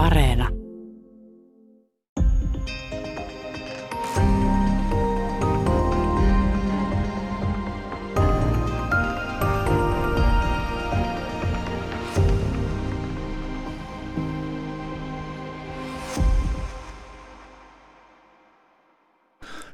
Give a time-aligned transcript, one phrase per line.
[0.00, 0.48] Areena.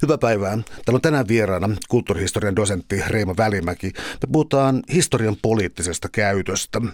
[0.03, 0.51] Hyvää päivää.
[0.51, 3.87] Täällä on tänään vieraana kulttuurihistorian dosentti Reima Välimäki.
[3.97, 6.81] Me puhutaan historian poliittisesta käytöstä.
[6.85, 6.91] Äh,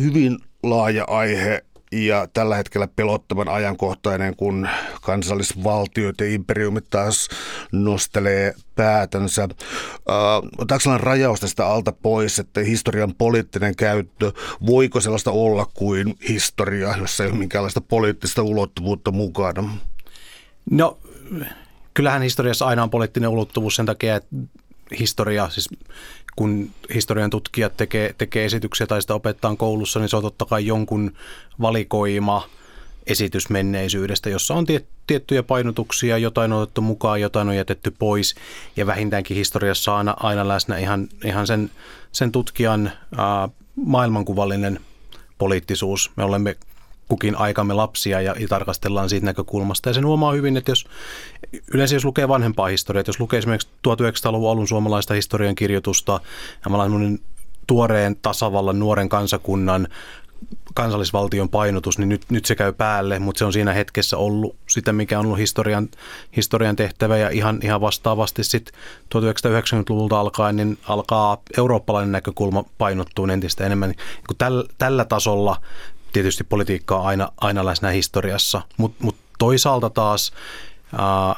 [0.00, 4.68] hyvin laaja aihe ja tällä hetkellä pelottavan ajankohtainen, kun
[5.02, 7.28] kansallisvaltiot ja imperiumit taas
[7.72, 9.42] nostelee päätänsä.
[9.42, 14.32] Äh, rajaus tästä alta pois, että historian poliittinen käyttö,
[14.66, 19.76] voiko sellaista olla kuin historia, jossa ei ole minkäänlaista poliittista ulottuvuutta mukana?
[20.70, 20.98] No
[21.94, 24.36] kyllähän historiassa aina on poliittinen ulottuvuus sen takia, että
[24.98, 25.68] historia, siis
[26.36, 30.66] kun historian tutkijat tekee, tekee esityksiä tai sitä opettaa koulussa, niin se on totta kai
[30.66, 31.12] jonkun
[31.60, 32.48] valikoima
[33.06, 38.34] esitys menneisyydestä, jossa on tiet, tiettyjä painotuksia, jotain on otettu mukaan, jotain on jätetty pois
[38.76, 41.70] ja vähintäänkin historiassa aina, aina läsnä ihan, ihan sen,
[42.12, 44.80] sen tutkijan ää, maailmankuvallinen
[45.38, 46.10] poliittisuus.
[46.16, 46.56] Me olemme
[47.10, 49.88] kukin aikamme lapsia ja, ja tarkastellaan siitä näkökulmasta.
[49.88, 50.86] Ja sen huomaa hyvin, että jos
[51.74, 56.20] yleensä jos lukee vanhempaa historiaa, jos lukee esimerkiksi 1900-luvun alun suomalaista historian kirjoitusta
[56.64, 56.70] ja
[57.66, 59.88] tuoreen tasavallan nuoren kansakunnan
[60.74, 64.92] kansallisvaltion painotus, niin nyt, nyt se käy päälle, mutta se on siinä hetkessä ollut sitä,
[64.92, 65.88] mikä on ollut historian,
[66.36, 68.74] historian tehtävä ja ihan, ihan vastaavasti sitten
[69.14, 73.90] 1990-luvulta alkaen, niin alkaa eurooppalainen näkökulma painottua entistä enemmän.
[73.90, 75.56] Niin tällä, tällä tasolla
[76.12, 80.32] tietysti politiikka on aina, aina läsnä historiassa, mutta mut toisaalta taas
[80.98, 81.36] ää,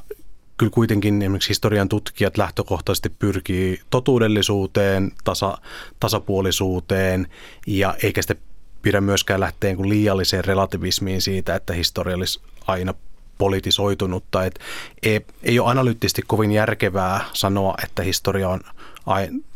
[0.57, 5.59] kyllä kuitenkin esimerkiksi historian tutkijat lähtökohtaisesti pyrkii totuudellisuuteen, tasa,
[6.01, 7.29] tasapuolisuuteen
[7.67, 8.39] ja eikä sitten
[8.83, 12.95] pidä myöskään lähteä niin liialliseen relativismiin siitä, että historia olisi aina
[13.39, 14.45] politisoitunutta.
[14.45, 14.59] Et
[15.03, 18.61] ei, ei ole analyyttisesti kovin järkevää sanoa, että historia on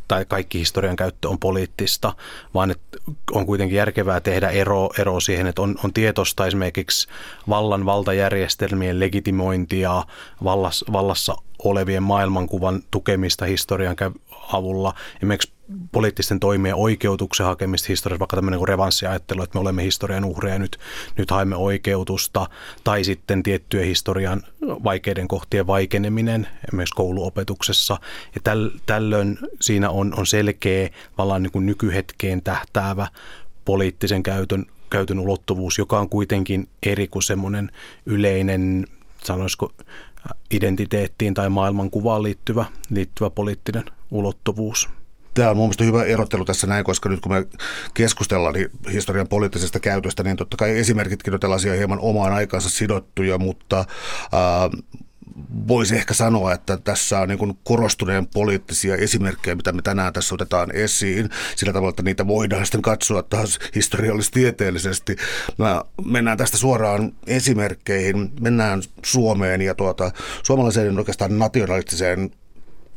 [0.09, 2.13] tai kaikki historian käyttö on poliittista,
[2.55, 2.99] vaan että
[3.33, 7.09] on kuitenkin järkevää tehdä ero, ero siihen, että on, on tietoista esimerkiksi
[7.49, 10.05] vallan valtajärjestelmien legitimointia,
[10.45, 13.97] vallas, vallassa olevien maailmankuvan tukemista historian
[14.53, 14.95] avulla.
[15.17, 15.56] Esimerkiksi
[15.93, 20.59] poliittisten toimien oikeutuksen hakemista historiassa, vaikka tämmöinen kuin revanssiajattelu, että me olemme historian uhreja ja
[20.59, 20.79] nyt,
[21.19, 22.47] nyt haemme oikeutusta,
[22.85, 27.99] tai sitten tiettyjen historian vaikeiden kohtien vaikeneminen myös kouluopetuksessa.
[28.35, 33.09] Ja täl, tällöin siinä on, on selkeä vallan niin kuin nykyhetkeen tähtäävä
[33.65, 37.71] poliittisen käytön, käytön ulottuvuus, joka on kuitenkin eri kuin semmoinen
[38.07, 38.87] yleinen,
[39.25, 39.73] sanoisiko
[40.51, 44.89] identiteettiin tai maailmankuvaan liittyvä, liittyvä poliittinen ulottuvuus.
[45.37, 47.47] Tämä on mun mielestä hyvä erottelu tässä näin, koska nyt kun me
[47.95, 53.39] keskustellaan niin historian poliittisesta käytöstä, niin totta kai esimerkitkin on tällaisia hieman omaan aikaansa sidottuja,
[53.39, 53.77] mutta
[54.33, 54.71] ää,
[55.69, 60.77] voisi ehkä sanoa, että tässä on niin korostuneen poliittisia esimerkkejä, mitä me tänään tässä otetaan
[60.77, 65.17] esiin, sillä tavalla, että niitä voidaan sitten katsoa taas historiallistieteellisesti.
[65.59, 70.11] Mä mennään tästä suoraan esimerkkeihin, mennään Suomeen ja tuota,
[70.43, 72.31] suomalaiseen oikeastaan nationalistiseen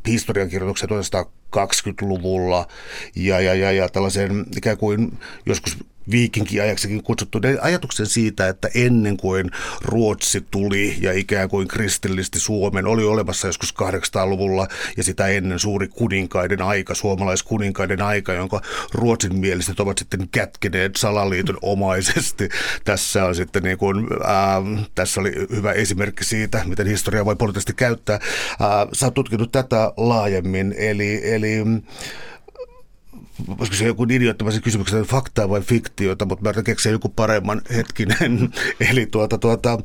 [0.07, 2.67] historiankirjoitukseen 1920-luvulla
[3.15, 5.77] ja, ja, ja, ja tällaisen ikään kuin joskus
[6.11, 9.51] viikinkiajaksekin kutsuttu ajatuksen siitä, että ennen kuin
[9.81, 14.67] Ruotsi tuli ja ikään kuin kristillisti Suomen oli olemassa joskus 800-luvulla
[14.97, 18.61] ja sitä ennen suuri kuninkaiden aika, suomalaiskuninkaiden aika, jonka
[18.93, 22.49] ruotsin mieliset ovat sitten kätkeneet salaliiton omaisesti.
[22.83, 27.73] Tässä on sitten niin kuin, äh, tässä oli hyvä esimerkki siitä, miten historia voi poliittisesti
[27.73, 28.15] käyttää.
[28.15, 31.63] Äh, sä oot tutkinut tätä laajemmin, eli, eli
[33.47, 38.49] voisiko se joku idioottamisen kysymyksen, että faktaa vai fiktiota, mutta mä keksiä joku paremman hetkinen.
[38.91, 39.79] Eli tuota, tuota,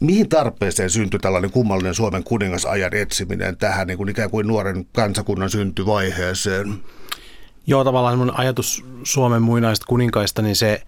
[0.00, 5.50] mihin tarpeeseen syntyi tällainen kummallinen Suomen kuningasajan etsiminen tähän niin kuin ikään kuin nuoren kansakunnan
[5.50, 6.74] syntyvaiheeseen?
[7.66, 10.82] Joo, tavallaan mun ajatus Suomen muinaista kuninkaista, niin se,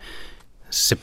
[0.71, 0.97] se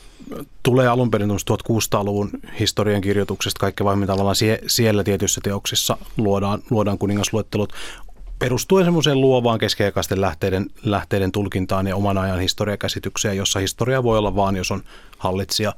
[0.63, 2.29] tulee alun perin 1600-luvun
[2.59, 7.73] historian kirjoituksesta kaikki vaiemmin tavallaan sie, siellä tietyissä teoksissa luodaan, luodaan kuningasluettelut
[8.39, 14.35] perustuen semmoiseen luovaan keskiaikaisten lähteiden, lähteiden tulkintaan ja oman ajan historiakäsitykseen, jossa historia voi olla
[14.35, 14.83] vaan, jos on
[15.25, 15.73] hallitsija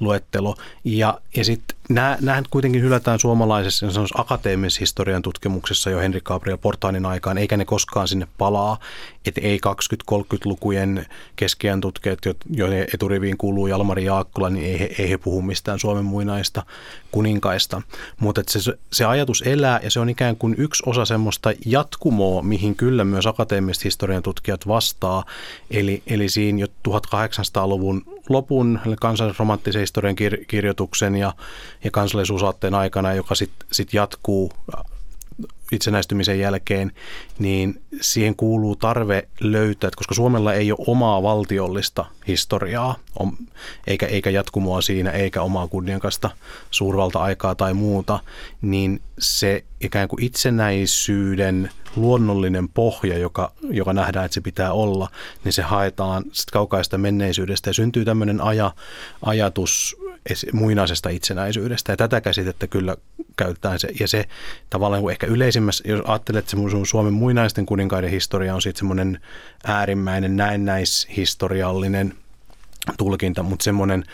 [0.00, 0.54] luettelo.
[0.84, 1.76] Ja, ja sitten
[2.20, 8.08] nämä kuitenkin hylätään suomalaisessa akateemisessa historian tutkimuksessa jo Henrik Gabriel Portaanin aikaan, eikä ne koskaan
[8.08, 8.78] sinne palaa.
[9.26, 9.60] Että ei
[10.12, 11.06] 20-30-lukujen
[11.36, 12.18] keskiään tutkijat,
[12.50, 16.62] joiden eturiviin kuuluu Jalmari Jaakkola, niin ei ei he puhu mistään Suomen muinaista
[17.10, 17.82] kuninkaista.
[18.20, 22.76] Mutta se, se ajatus elää ja se on ikään kuin yksi osa semmoista jatkumoa, mihin
[22.76, 25.24] kyllä myös akateemiset historian tutkijat vastaa.
[25.70, 31.34] Eli, eli siinä jo 1800-luvun lopun, kansallisromanttisen historian kir- kirjoituksen ja,
[31.84, 34.52] ja kansallisuusaatteen aikana, joka sitten sit jatkuu
[35.72, 36.92] itsenäistymisen jälkeen,
[37.38, 42.96] niin siihen kuuluu tarve löytää, että koska Suomella ei ole omaa valtiollista historiaa,
[43.86, 46.30] eikä, eikä jatkumoa siinä, eikä omaa kunniakasta
[46.70, 48.20] suurvalta-aikaa tai muuta,
[48.62, 55.08] niin se ikään kuin itsenäisyyden luonnollinen pohja, joka, joka nähdään, että se pitää olla,
[55.44, 57.70] niin se haetaan sit kaukaista menneisyydestä.
[57.70, 58.72] Ja syntyy tämmöinen aja,
[59.22, 59.96] ajatus
[60.52, 61.92] muinaisesta itsenäisyydestä.
[61.92, 62.96] Ja tätä käsitettä kyllä
[63.36, 63.78] käytetään.
[63.78, 64.24] Se, ja se
[64.70, 69.20] tavallaan ehkä yleisimmässä, jos ajattelet, että se Suomen muinaisten kuninkaiden historia on sitten semmoinen
[69.64, 72.14] äärimmäinen näennäishistoriallinen
[72.98, 74.04] tulkinta, mutta semmoinen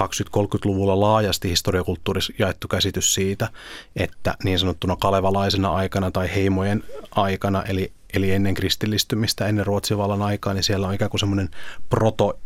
[0.00, 3.48] 20-30-luvulla laajasti historiakulttuurissa jaettu käsitys siitä,
[3.96, 10.22] että niin sanottuna kalevalaisena aikana tai heimojen aikana, eli, eli ennen kristillistymistä, ennen Ruotsin vallan
[10.22, 11.48] aikaa, niin siellä on ikään kuin semmoinen
[11.90, 12.38] proto,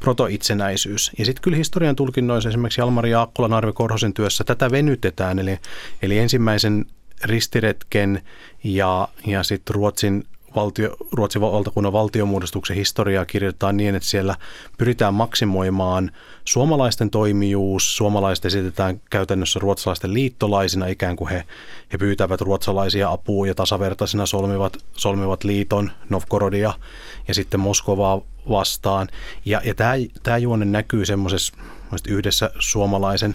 [0.00, 1.10] proto-itsenäisyys.
[1.18, 5.58] Ja sitten kyllä historian tulkinnoissa esimerkiksi Jalmari Jaakkolan Arvi Korhosen työssä tätä venytetään, eli,
[6.02, 6.86] eli ensimmäisen
[7.24, 8.22] ristiretken
[8.64, 10.24] ja, ja sitten Ruotsin
[10.56, 14.34] valtio, Ruotsin valtakunnan valtiomuodostuksen historiaa kirjoitetaan niin, että siellä
[14.78, 16.10] pyritään maksimoimaan
[16.44, 17.96] suomalaisten toimijuus.
[17.96, 21.44] Suomalaiset esitetään käytännössä ruotsalaisten liittolaisina, ikään kuin he,
[21.92, 26.72] he pyytävät ruotsalaisia apua ja tasavertaisina solmivat, solmivat liiton Novgorodia
[27.28, 29.08] ja sitten Moskovaa vastaan.
[29.44, 29.92] Ja, ja tämä,
[30.22, 31.52] tämä juonne näkyy semmoisessa
[32.08, 33.34] yhdessä suomalaisen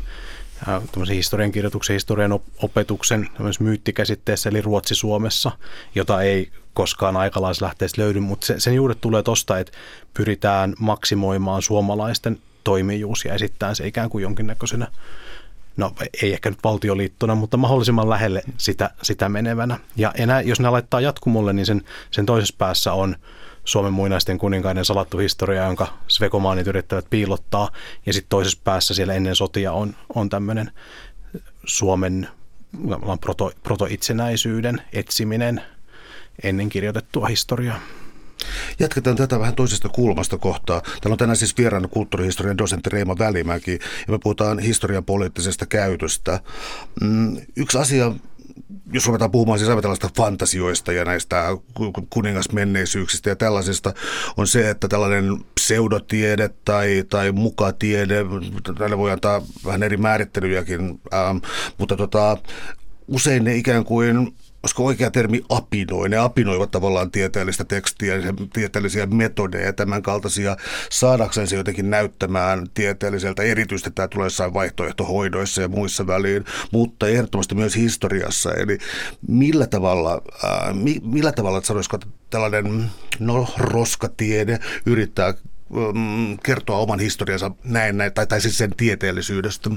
[1.10, 3.30] historiankirjoituksen, historian opetuksen
[3.60, 5.52] myyttikäsitteessä, eli Ruotsi Suomessa,
[5.96, 9.72] jota ei koskaan aikalaislähteessä löydy, mutta se, sen juuret tulee tuosta, että
[10.14, 14.88] pyritään maksimoimaan suomalaisten toimijuus ja esittää se ikään kuin jonkinnäköisenä,
[15.78, 15.92] no
[16.24, 19.80] ei ehkä nyt valtioliittona, mutta mahdollisimman lähelle sitä, sitä menevänä.
[19.96, 21.82] Ja enää, jos ne laittaa jatkumolle, niin sen,
[22.12, 23.16] sen toisessa päässä on
[23.66, 27.70] Suomen muinaisten kuninkaiden salattu historia, jonka svekomaanit yrittävät piilottaa.
[28.06, 30.72] Ja sitten toisessa päässä siellä ennen sotia on, on tämmöinen
[31.66, 32.28] Suomen
[33.22, 35.62] proto, proto-itsenäisyyden etsiminen
[36.44, 37.80] ennen kirjoitettua historiaa.
[38.80, 40.82] Jatketaan tätä vähän toisesta kulmasta kohtaa.
[40.82, 43.72] Täällä on tänään siis vieraana kulttuurihistorian dosentti Reima Välimäki
[44.08, 46.40] ja me puhutaan historian poliittisesta käytöstä.
[47.02, 48.12] Mm, yksi asia,
[48.94, 51.58] jos ruvetaan puhumaan siis tällaista fantasioista ja näistä
[52.10, 53.94] kuningasmenneisyyksistä ja tällaisista,
[54.38, 58.26] on se, että tällainen pseudotiede tai, tai mukatiede,
[58.78, 61.38] tälle voi antaa vähän eri määrittelyjäkin, ähm,
[61.78, 62.38] mutta tota,
[63.08, 68.16] usein ne ikään kuin olisiko oikea termi apinoi, ne apinoivat tavallaan tieteellistä tekstiä,
[68.54, 70.58] tieteellisiä metodeja ja tämän kaltaisia
[70.92, 73.44] saadakseen se jotenkin näyttämään tieteelliseltä.
[73.44, 78.54] Erityisesti tämä tulee jossain vaihtoehtohoidoissa ja muissa väliin, mutta ehdottomasti myös historiassa.
[78.54, 78.78] Eli
[79.28, 82.00] millä tavalla, äh, millä tavalla että sanoisiko
[82.30, 82.90] tällainen
[83.20, 85.34] no, roskatiede yrittää
[85.94, 89.70] mm, kertoa oman historiansa näin, näin tai, tai siis sen tieteellisyydestä?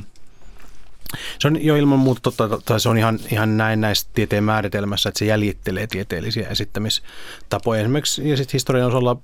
[1.39, 5.09] Se on jo ilman muuta totta, tai se on ihan, ihan näin näissä tieteen määritelmässä,
[5.09, 7.81] että se jäljittelee tieteellisiä esittämistapoja.
[7.81, 9.17] Esimerkiksi ja sitten historian osalla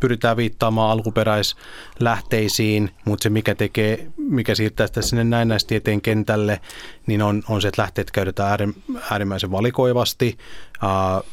[0.00, 6.60] pyritään viittaamaan alkuperäislähteisiin, mutta se mikä tekee, mikä siirtää sitä sinne näennäistieteen kentälle,
[7.06, 8.74] niin on, on se, että lähteet käytetään
[9.10, 10.38] äärimmäisen valikoivasti.
[10.82, 11.24] Uh,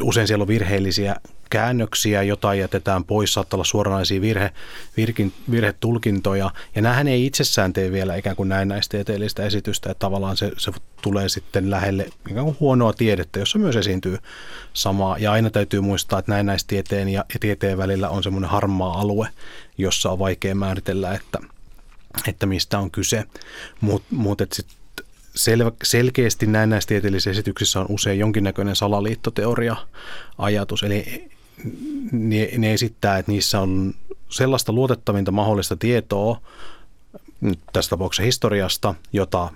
[0.00, 1.16] usein siellä on virheellisiä
[1.50, 4.50] käännöksiä, jotain jätetään pois, saattaa olla suoranaisia virhe,
[4.96, 6.50] virkin, virhetulkintoja.
[6.74, 10.72] Ja näähän ei itsessään tee vielä ikään kuin näennäistieteellistä esitystä, että tavallaan se, se
[11.02, 14.18] tulee sitten lähelle ikään kuin huonoa tiedettä, jossa myös esiintyy
[14.72, 15.18] samaa.
[15.18, 19.28] Ja aina täytyy muistaa, että näennäistieteen ja tieteen välillä on semmoinen harmaa alue,
[19.78, 21.38] jossa on vaikea määritellä, että,
[22.28, 23.24] että mistä on kyse.
[23.80, 24.80] Mutta mut, sitten
[25.38, 30.82] sel- selkeästi näennäistieteellisissä esityksissä on usein jonkinnäköinen salaliittoteoria-ajatus.
[30.82, 31.29] Eli
[32.12, 33.94] ne, ne esittää, että niissä on
[34.28, 36.40] sellaista luotettavinta mahdollista tietoa,
[37.72, 39.50] tässä tapauksessa historiasta, jota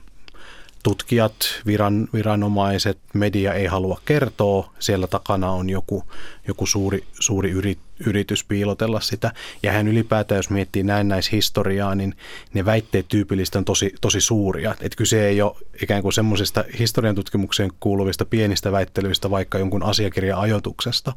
[0.82, 1.34] tutkijat,
[1.66, 4.70] viran, viranomaiset, media ei halua kertoa.
[4.78, 6.04] Siellä takana on joku,
[6.49, 9.33] joku suuri, suuri yrit, yritys piilotella sitä.
[9.63, 12.15] Ja hän ylipäätään, jos miettii näennäishistoriaa, niin
[12.55, 14.71] ne väitteet tyypillisesti on tosi, tosi suuria.
[14.71, 20.39] Että kyse ei ole ikään kuin semmoisesta historian tutkimukseen kuuluvista pienistä väittelyistä, vaikka jonkun asiakirjan
[20.39, 21.13] ajoituksesta,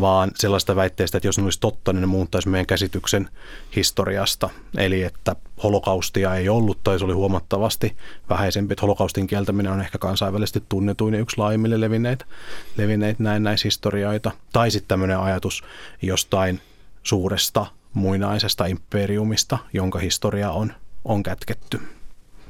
[0.00, 3.28] vaan sellaista väitteistä, että jos ne olisi totta, niin ne muuttaisi meidän käsityksen
[3.76, 4.50] historiasta.
[4.76, 7.96] Eli että holokaustia ei ollut tai se oli huomattavasti
[8.30, 8.72] vähäisempi.
[8.72, 12.24] Että holokaustin kieltäminen on ehkä kansainvälisesti tunnetuin ja yksi laajimmille levinneitä,
[12.76, 14.30] levinneitä näennäishistorioita.
[14.52, 15.64] Tai sitten tämmöinen ajatus,
[16.02, 16.60] jostain
[17.02, 20.72] suuresta muinaisesta imperiumista, jonka historia on,
[21.04, 21.80] on kätketty.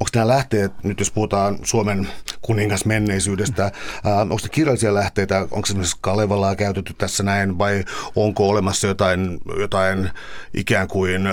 [0.01, 2.09] Onko nämä lähteet, nyt jos puhutaan Suomen
[2.43, 3.65] kuningas menneisyydestä.
[3.65, 3.73] Äh,
[4.21, 7.85] onko se kirjallisia lähteitä, onko esimerkiksi Kalevalaa käytetty tässä näin vai
[8.17, 10.11] onko olemassa jotain, jotain
[10.55, 11.29] ikään kuin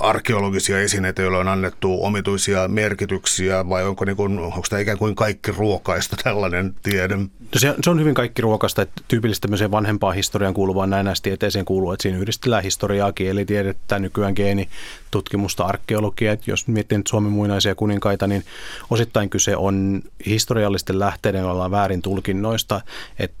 [0.00, 5.14] arkeologisia esineitä, joilla on annettu omituisia merkityksiä vai onko, niin kuin, onko tämä ikään kuin
[5.14, 7.16] kaikki ruokaista tällainen tiede?
[7.16, 11.92] No se, se on hyvin kaikki ruokasta, että tyypillisesti tämmöiseen vanhempaan historian kuuluvaan näennäistieteeseen kuuluu,
[11.92, 16.36] että siinä yhdistellään historiaa, kielitiedettä, nykyään geenitutkimusta, arkeologiaa.
[16.46, 18.44] Jos miettii nyt Suomen muinaisia kuninkaita, niin
[18.90, 22.80] osittain kyse on historiallisten lähteiden ollaan väärin tulkinnoista,
[23.18, 23.36] että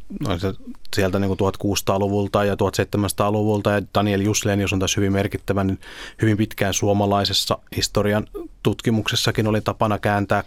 [0.94, 5.78] sieltä niin 1600-luvulta ja 1700-luvulta ja Daniel Juslenius on tässä hyvin merkittävä, niin
[6.22, 8.26] hyvin pitkään suomalaisessa historian
[8.62, 10.44] tutkimuksessakin oli tapana kääntää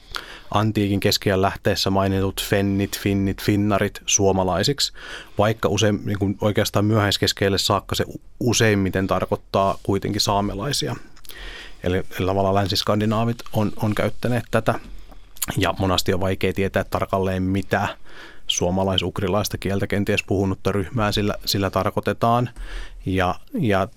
[0.51, 4.93] antiikin keskiään lähteessä mainitut fennit, finnit, finnarit suomalaisiksi,
[5.37, 8.05] vaikka usein, niin kuin oikeastaan myöhäiskeskeelle saakka se
[8.39, 10.95] useimmiten tarkoittaa kuitenkin saamelaisia.
[11.83, 14.79] Eli, tavallaan länsiskandinaavit on, on käyttäneet tätä
[15.57, 17.87] ja monasti on vaikea tietää tarkalleen mitä
[18.47, 22.49] suomalais-ukrilaista kieltä kenties puhunutta ryhmää sillä, sillä tarkoitetaan.
[23.05, 23.87] Ja, ja,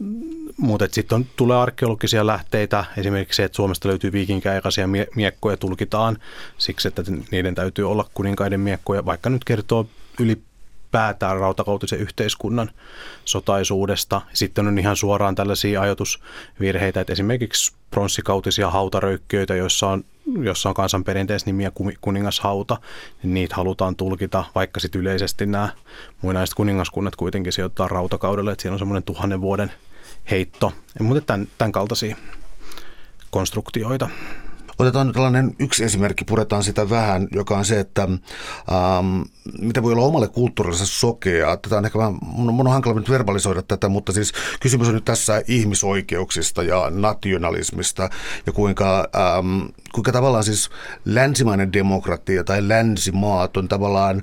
[0.57, 6.19] mutta sitten tulee arkeologisia lähteitä, esimerkiksi se, että Suomesta löytyy viikinkäaikaisia mie- miekkoja tulkitaan
[6.59, 9.87] siksi, että niiden täytyy olla kuninkaiden miekkoja, vaikka nyt kertoo
[10.93, 12.71] ylipäätään rautakautisen yhteiskunnan
[13.25, 14.21] sotaisuudesta.
[14.33, 20.05] Sitten on ihan suoraan tällaisia ajatusvirheitä, että esimerkiksi pronssikautisia hautaröykkiöitä, joissa on,
[20.43, 22.77] jossa on kansanperinteessä nimiä kuningashauta,
[23.23, 25.69] niin niitä halutaan tulkita, vaikka sitten yleisesti nämä
[26.23, 29.73] muinaiset kuningaskunnat kuitenkin sijoittaa rautakaudelle, että siinä on semmoinen tuhannen vuoden
[30.31, 30.73] heitto.
[31.01, 32.17] Mutta tämän, tämän kaltaisia
[33.31, 34.09] konstruktioita.
[34.79, 39.23] Otetaan nyt tällainen yksi esimerkki, puretaan sitä vähän, joka on se, että ähm,
[39.59, 41.57] mitä voi olla omalle kulttuurille sokea.
[41.57, 45.05] Tätä on ehkä vähän, mun on hankala nyt verbalisoida tätä, mutta siis kysymys on nyt
[45.05, 48.11] tässä ihmisoikeuksista ja nationalismista
[48.47, 49.63] ja kuinka, ähm,
[49.93, 50.71] kuinka tavallaan siis
[51.05, 54.23] länsimainen demokratia tai länsimaat on tavallaan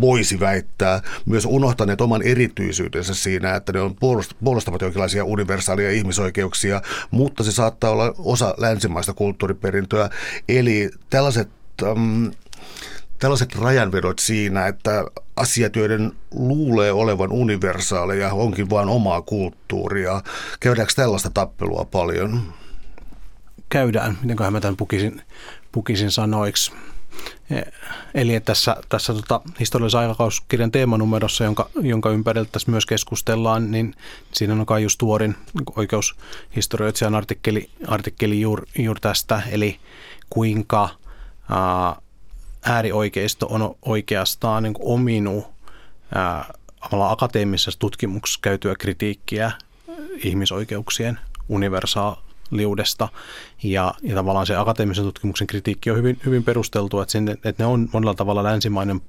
[0.00, 3.96] voisi väittää, myös unohtaneet oman erityisyytensä siinä, että ne on
[4.40, 10.10] puolustavat jonkinlaisia universaaleja ihmisoikeuksia, mutta se saattaa olla osa länsimaista kulttuuriperintöä.
[10.48, 11.48] Eli tällaiset...
[11.82, 12.30] Um,
[13.18, 15.04] tällaiset rajanvedot siinä, että
[15.36, 20.22] asiat, joiden luulee olevan universaaleja, onkin vain omaa kulttuuria.
[20.60, 22.42] Käydäänkö tällaista tappelua paljon?
[23.68, 24.18] Käydään.
[24.22, 25.22] Mitenköhän mä tämän pukisin,
[25.72, 26.72] pukisin sanoiksi?
[28.14, 33.94] Eli tässä, tässä tota, historiallisen aikakauskirjan teemanumerossa, jonka, jonka ympäriltä tässä myös keskustellaan, niin
[34.32, 35.36] siinä on kai just tuorin
[35.76, 39.80] oikeushistorioitsijan artikkeli, artikkeli juuri juur tästä, eli
[40.30, 40.88] kuinka
[41.50, 41.96] ää,
[42.62, 45.46] äärioikeisto on oikeastaan niin ominut
[46.14, 46.54] ää,
[47.08, 49.52] akateemisessa tutkimuksessa käytyä kritiikkiä
[50.24, 52.14] ihmisoikeuksien universaal
[52.50, 53.08] liudesta.
[53.62, 57.66] Ja, ja tavallaan se akateemisen tutkimuksen kritiikki on hyvin, hyvin perusteltu, että, sinne, että ne
[57.66, 59.00] on monella tavalla länsimainen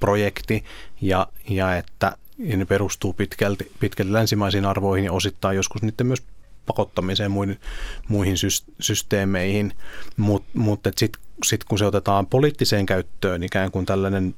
[0.00, 0.64] projekti
[1.00, 6.22] ja, ja että ja ne perustuu pitkälti, pitkälti länsimaisiin arvoihin ja osittain joskus niiden myös
[6.66, 7.60] pakottamiseen muihin,
[8.08, 8.36] muihin
[8.80, 9.72] systeemeihin,
[10.16, 14.34] mutta mut, sitten sit kun se otetaan poliittiseen käyttöön ikään kuin tällainen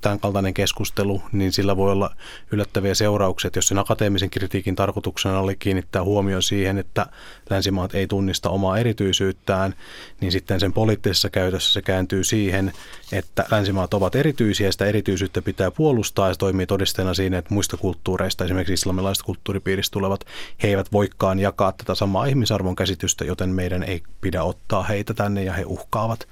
[0.00, 2.16] tämän kaltainen keskustelu, niin sillä voi olla
[2.50, 3.50] yllättäviä seurauksia.
[3.56, 7.06] Jos sen akateemisen kritiikin tarkoituksena oli kiinnittää huomioon siihen, että
[7.50, 9.74] länsimaat ei tunnista omaa erityisyyttään,
[10.20, 12.72] niin sitten sen poliittisessa käytössä se kääntyy siihen,
[13.12, 17.54] että länsimaat ovat erityisiä ja sitä erityisyyttä pitää puolustaa ja se toimii todisteena siinä, että
[17.54, 20.24] muista kulttuureista, esimerkiksi islamilaisista kulttuuripiiristä tulevat,
[20.62, 25.44] he eivät voikaan jakaa tätä samaa ihmisarvon käsitystä, joten meidän ei pidä ottaa heitä tänne
[25.44, 26.28] ja he uhkaavat,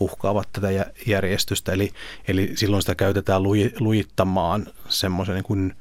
[0.00, 0.68] uhkaavat tätä
[1.06, 1.72] järjestystä.
[1.72, 1.90] Eli,
[2.28, 3.42] eli silloin sitä käytetään
[3.80, 5.74] lujittamaan semmoisen niin kuin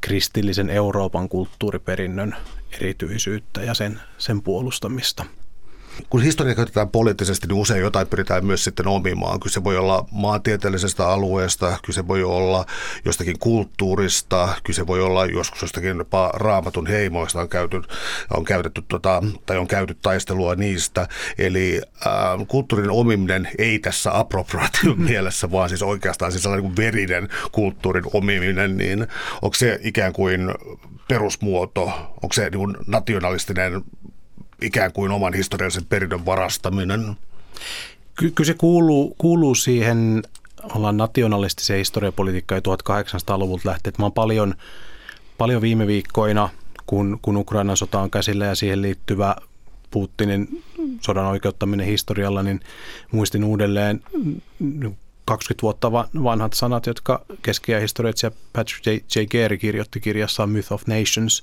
[0.00, 2.36] kristillisen Euroopan kulttuuriperinnön
[2.72, 5.24] erityisyyttä ja sen, sen puolustamista
[6.10, 9.40] kun historia käytetään poliittisesti, niin usein jotain pyritään myös sitten omimaan.
[9.40, 12.66] Kyse voi olla maantieteellisestä alueesta, kyse voi olla
[13.04, 17.82] jostakin kulttuurista, kyse voi olla joskus jostakin jopa raamatun heimoista on, käyty,
[18.36, 21.08] on käytetty tota, tai on käyty taistelua niistä.
[21.38, 27.28] Eli äh, kulttuurin omiminen ei tässä appropriation mielessä, vaan siis oikeastaan siis sellainen niin verinen
[27.52, 29.06] kulttuurin omiminen, niin
[29.42, 30.40] onko se ikään kuin
[31.08, 31.82] perusmuoto,
[32.22, 33.82] onko se niin nationalistinen
[34.62, 37.16] ikään kuin oman historiallisen perinnön varastaminen?
[38.18, 40.22] Ky- kyllä se kuuluu, kuuluu siihen
[40.74, 43.94] ollaan nationalistiseen historiapolitiikkaan 1800-luvulta lähtien.
[43.98, 44.54] Mä oon paljon,
[45.38, 46.48] paljon viime viikkoina,
[46.86, 49.36] kun, kun Ukrainan sota on käsillä ja siihen liittyvä
[49.90, 50.64] Putinin
[51.00, 52.60] sodan oikeuttaminen historialla, niin
[53.12, 54.02] muistin uudelleen
[55.28, 55.92] 20 vuotta
[56.24, 58.90] vanhat sanat, jotka keskiajahistorioitsija Patrick J.
[58.90, 59.24] J.
[59.24, 61.42] Gary kirjoitti kirjassaan Myth of Nations,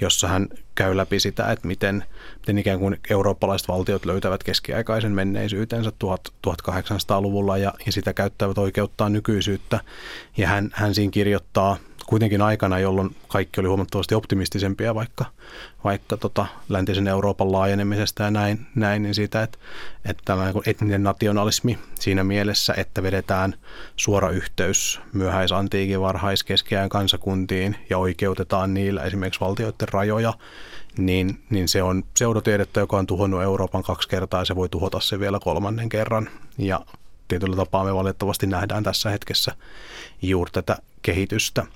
[0.00, 2.04] jossa hän käy läpi sitä, että miten,
[2.38, 5.92] miten ikään kuin eurooppalaiset valtiot löytävät keskiaikaisen menneisyytensä
[6.46, 9.80] 1800-luvulla ja, ja sitä käyttävät oikeuttaa nykyisyyttä.
[10.36, 15.24] Ja hän, hän siinä kirjoittaa kuitenkin aikana, jolloin kaikki oli huomattavasti optimistisempia vaikka,
[15.84, 19.58] vaikka tota, läntisen Euroopan laajenemisesta ja näin, näin niin siitä, että,
[20.04, 23.54] että tällainen etninen nationalismi siinä mielessä, että vedetään
[23.96, 30.34] suora yhteys myöhäisantiikin varhaiskeskiään kansakuntiin ja oikeutetaan niillä esimerkiksi valtioiden rajoja,
[30.98, 35.00] niin, niin se on pseudotiedettä, joka on tuhonnut Euroopan kaksi kertaa ja se voi tuhota
[35.00, 36.28] se vielä kolmannen kerran.
[36.58, 36.80] Ja
[37.28, 39.52] tietyllä tapaa me valitettavasti nähdään tässä hetkessä
[40.22, 41.66] juuri tätä kehitystä.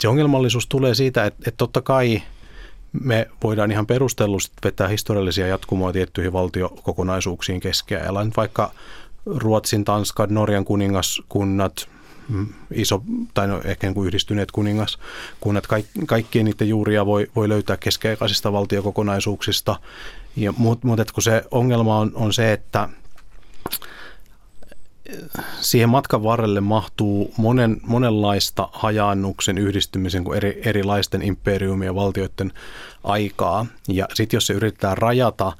[0.00, 2.22] Se ongelmallisuus tulee siitä, että, että totta kai
[2.92, 8.32] me voidaan ihan perustellusti vetää historiallisia jatkumoja tiettyihin valtiokokonaisuuksiin keskeään.
[8.36, 8.72] Vaikka
[9.26, 11.88] Ruotsin, Tanskan, Norjan kuningaskunnat,
[12.28, 13.02] mm, iso,
[13.34, 15.66] tai no ehkä niin kuin yhdistyneet kuningaskunnat,
[16.06, 19.76] kaikkien niiden juuria voi, voi löytää keskeaikaisista valtiokokonaisuuksista.
[20.36, 22.88] Ja, mutta, mutta kun se ongelma on, on se, että
[25.60, 32.52] siihen matkan varrelle mahtuu monen, monenlaista hajaannuksen yhdistymisen kuin eri, erilaisten imperiumien ja valtioiden
[33.04, 33.66] aikaa.
[33.88, 35.52] Ja sitten jos se yritetään rajata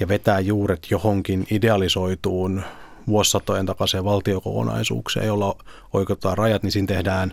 [0.00, 2.62] ja vetää juuret johonkin idealisoituun
[3.06, 5.56] vuosisatojen takaisin valtiokokonaisuukseen, jolla
[5.92, 7.32] oikeutetaan rajat, niin siinä tehdään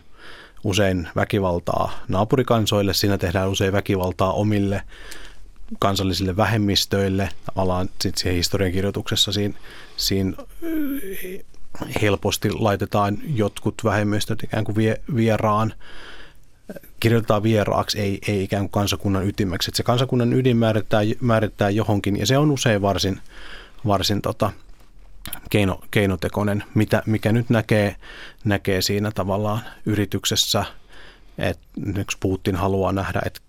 [0.64, 4.82] usein väkivaltaa naapurikansoille, siinä tehdään usein väkivaltaa omille
[5.80, 9.54] kansallisille vähemmistöille, tavallaan sitten siihen historiankirjoituksessa siinä,
[9.98, 10.34] siinä
[12.02, 15.74] helposti laitetaan jotkut vähemmistöt ikään kuin vie, vieraan,
[17.00, 19.72] kirjoitetaan vieraaksi, ei, ei ikään kuin kansakunnan ytimeksi.
[19.74, 23.20] Se kansakunnan ydin määrittää, määrittää johonkin, ja se on usein varsin,
[23.88, 24.52] varsin tota,
[25.50, 27.96] keino, keinotekoinen, mitä, mikä nyt näkee,
[28.44, 30.66] näkee siinä tavallaan yrityksessä,
[31.38, 31.68] että
[31.98, 33.42] yksi Putin haluaa nähdä, että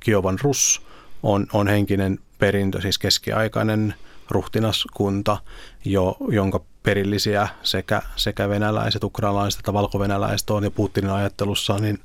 [0.00, 0.82] Kiovan Rus
[1.22, 3.94] on, on henkinen perintö, siis keskiaikainen
[4.30, 5.38] ruhtinaskunta,
[5.84, 11.98] jo, jonka perillisiä sekä, sekä venäläiset, ukrainalaiset että valkovenäläiset on ja Putinin ajattelussa, niin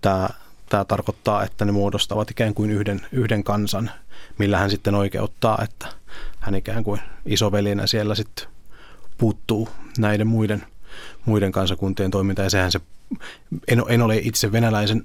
[0.00, 0.28] tämä,
[0.68, 3.90] tämä tarkoittaa, että ne muodostavat ikään kuin yhden, yhden kansan,
[4.38, 5.86] millä hän sitten oikeuttaa, että
[6.40, 8.48] hän ikään kuin isovelinä siellä sitten
[9.18, 10.66] puuttuu näiden muiden,
[11.24, 12.46] muiden kansakuntien toimintaan.
[12.46, 12.80] Ja sehän se,
[13.68, 15.04] en, en ole itse venäläisen,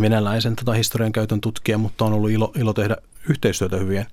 [0.00, 2.96] venäläisen tota historian käytön tutkija, mutta on ollut ilo, ilo tehdä
[3.28, 4.06] yhteistyötä hyvien,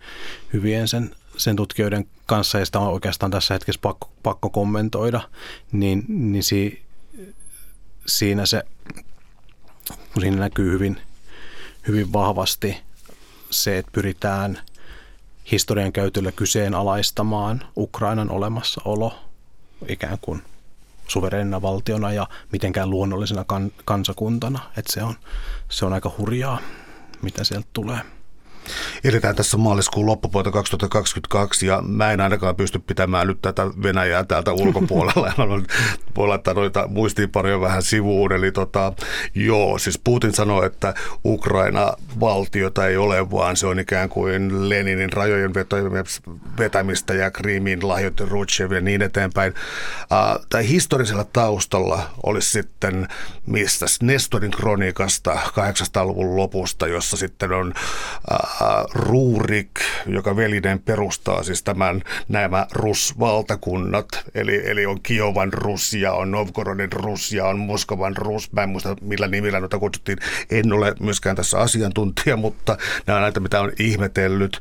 [0.54, 5.22] hyvien sen sen tutkijoiden kanssa, ja sitä on oikeastaan tässä hetkessä pakko, pakko kommentoida,
[5.72, 6.82] niin, niin si,
[8.06, 8.64] siinä se,
[10.14, 11.02] kun siinä näkyy hyvin,
[11.88, 12.78] hyvin vahvasti
[13.50, 14.60] se, että pyritään
[15.52, 19.16] historian käytöllä kyseenalaistamaan Ukrainan olemassaolo
[19.88, 20.42] ikään kuin
[21.08, 24.60] suvereenina valtiona ja mitenkään luonnollisena kan, kansakuntana.
[24.78, 25.16] Että se on,
[25.70, 26.60] se on aika hurjaa,
[27.22, 28.00] mitä sieltä tulee.
[29.04, 34.54] Eletään tässä maaliskuun loppupuolta 2022 ja mä en ainakaan pysty pitämään nyt tätä Venäjää täältä
[34.54, 35.28] ulkopuolella.
[35.28, 35.64] Ja mä
[36.18, 38.32] voi laittaa noita muistiinpanoja vähän sivuun.
[38.32, 38.94] Eli tota,
[39.36, 40.94] joo, siis Putin sanoi, että
[41.26, 45.54] Ukraina valtiota ei ole, vaan se on ikään kuin Leninin rajojen
[46.58, 49.54] vetämistä ja Krimin lahjoitti Rutschev ja niin eteenpäin.
[50.02, 53.08] Uh, tai historisella taustalla olisi sitten
[53.46, 57.74] mistä Nestorin kronikasta 800-luvun lopusta, jossa sitten on
[58.32, 58.61] uh,
[58.94, 59.72] Ruurik,
[60.06, 66.92] joka velinen perustaa siis tämän nämä Rus-valtakunnat, eli, eli on Kiovan Rus ja on Novgorodin
[66.92, 68.52] Rus ja on Moskovan Rus.
[68.52, 70.18] Mä en muista millä nimillä noita kutsuttiin.
[70.52, 74.60] En ole myöskään tässä asiantuntija, mutta nämä on näitä, mitä on ihmetellyt.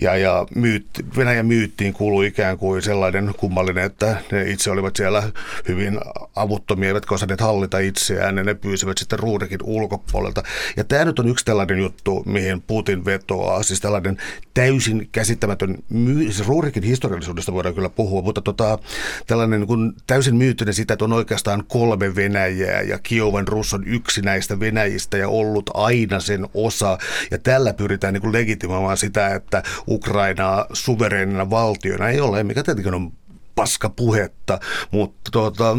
[0.00, 5.22] Ja, ja myytti, Venäjän myyttiin kuului ikään kuin sellainen kummallinen, että ne itse olivat siellä
[5.68, 6.00] hyvin
[6.36, 10.42] avuttomia, eivätkä osanneet hallita itseään, ja ne pyysivät sitten Ruurikin ulkopuolelta.
[10.76, 13.62] Ja tämä nyt on yksi tällainen juttu, mihin Putin vetoo katoaa.
[13.62, 14.16] Siis tällainen
[14.54, 15.78] täysin käsittämätön,
[16.18, 18.78] siis Ruurikin historiallisuudesta voidaan kyllä puhua, mutta tota,
[19.26, 24.22] tällainen niin täysin myyttinen sitä, että on oikeastaan kolme Venäjää ja Kiovan Rus on yksi
[24.22, 26.98] näistä Venäjistä ja ollut aina sen osa.
[27.30, 33.12] Ja tällä pyritään niin legitimoimaan sitä, että Ukrainaa suvereenina valtiona ei ole, mikä tietenkin on
[33.54, 35.76] paska puhetta, mutta tuota,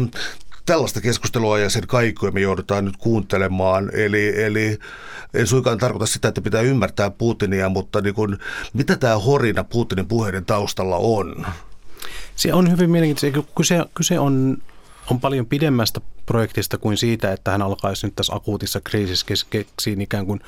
[0.66, 3.90] tällaista keskustelua ja sen kaikkoja me joudutaan nyt kuuntelemaan.
[3.94, 4.78] Eli, eli
[5.34, 8.38] en suinkaan tarkoita sitä, että pitää ymmärtää Putinia, mutta niin kuin,
[8.72, 11.46] mitä tämä horina Putinin puheiden taustalla on?
[12.36, 13.52] Se on hyvin mielenkiintoista.
[13.56, 14.58] Kyse, kyse on
[15.10, 20.26] on paljon pidemmästä projektista kuin siitä, että hän alkaisi nyt tässä akuutissa kriisissä keksiin ikään
[20.26, 20.40] kuin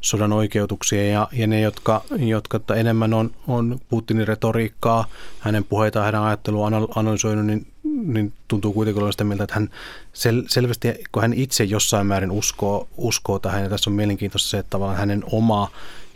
[0.00, 1.06] sodan oikeutuksia.
[1.06, 5.06] Ja, ja ne, jotka, jotka enemmän on, on Putinin retoriikkaa,
[5.40, 7.66] hänen puheitaan, hänen ajattelua analysoinut, niin,
[8.04, 9.70] niin tuntuu kuitenkin olevan sitä mieltä, että hän
[10.12, 14.58] sel, selvästi, kun hän itse jossain määrin uskoo, uskoo tähän, ja tässä on mielenkiintoista se,
[14.58, 15.70] että tavallaan hänen oma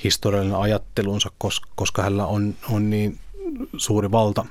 [0.05, 3.19] historiallinen ajattelunsa, koska, koska hänellä on, on niin
[3.77, 4.45] suuri valta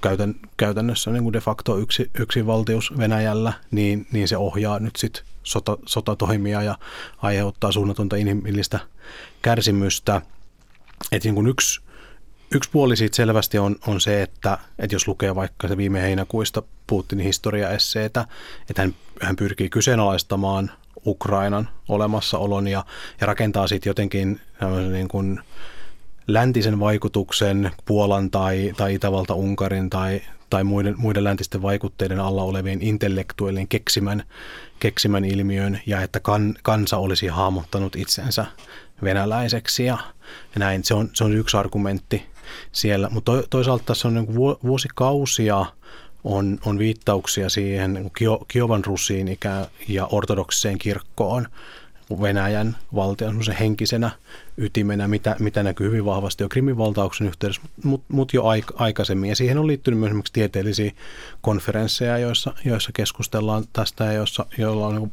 [0.00, 4.96] käytän, käytännössä niin kuin de facto yksi, yksi valtius Venäjällä, niin, niin se ohjaa nyt
[4.96, 6.78] sitten sota, sotatoimia ja
[7.18, 8.78] aiheuttaa suunnatonta inhimillistä
[9.42, 10.22] kärsimystä.
[11.12, 11.80] Et niin kuin yksi,
[12.54, 16.62] yksi puoli siitä selvästi on, on se, että, että jos lukee vaikka se viime heinäkuista
[16.86, 18.26] Putinin historiaesseitä,
[18.70, 20.70] että hän, hän pyrkii kyseenalaistamaan
[21.06, 22.84] Ukrainan olemassaolon ja,
[23.20, 24.40] ja rakentaa sitten jotenkin
[24.92, 25.40] niin kuin
[26.26, 32.82] läntisen vaikutuksen Puolan tai, tai Itävalta, Unkarin tai, tai muiden, muiden läntisten vaikutteiden alla olevien
[32.82, 34.22] intellektuellien keksimän,
[34.80, 38.46] keksimän ilmiön ja että kan, kansa olisi hahmottanut itsensä
[39.02, 39.98] venäläiseksi ja,
[40.58, 40.84] näin.
[40.84, 42.26] Se on, se on yksi argumentti
[42.72, 45.66] siellä, mutta to, toisaalta tässä on niin vuosikausia
[46.24, 48.10] on, on viittauksia siihen niin
[48.48, 49.38] Kiovan rusiin
[49.88, 51.48] ja ortodoksiseen kirkkoon–
[52.20, 54.10] Venäjän valtion henkisenä
[54.58, 59.30] ytimenä, mitä, mitä näkyy hyvin vahvasti jo Krimin valtauksen yhteydessä, mutta mut jo aik- aikaisemmin.
[59.30, 60.92] Ja siihen on liittynyt myös esimerkiksi tieteellisiä
[61.40, 65.12] konferensseja, joissa, joissa keskustellaan tästä ja joissa, joilla on niin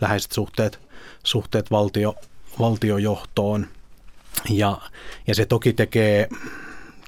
[0.00, 0.80] läheiset suhteet,
[1.24, 2.14] suhteet valtio,
[2.58, 3.66] valtiojohtoon.
[4.50, 4.80] Ja,
[5.26, 6.28] ja se toki tekee,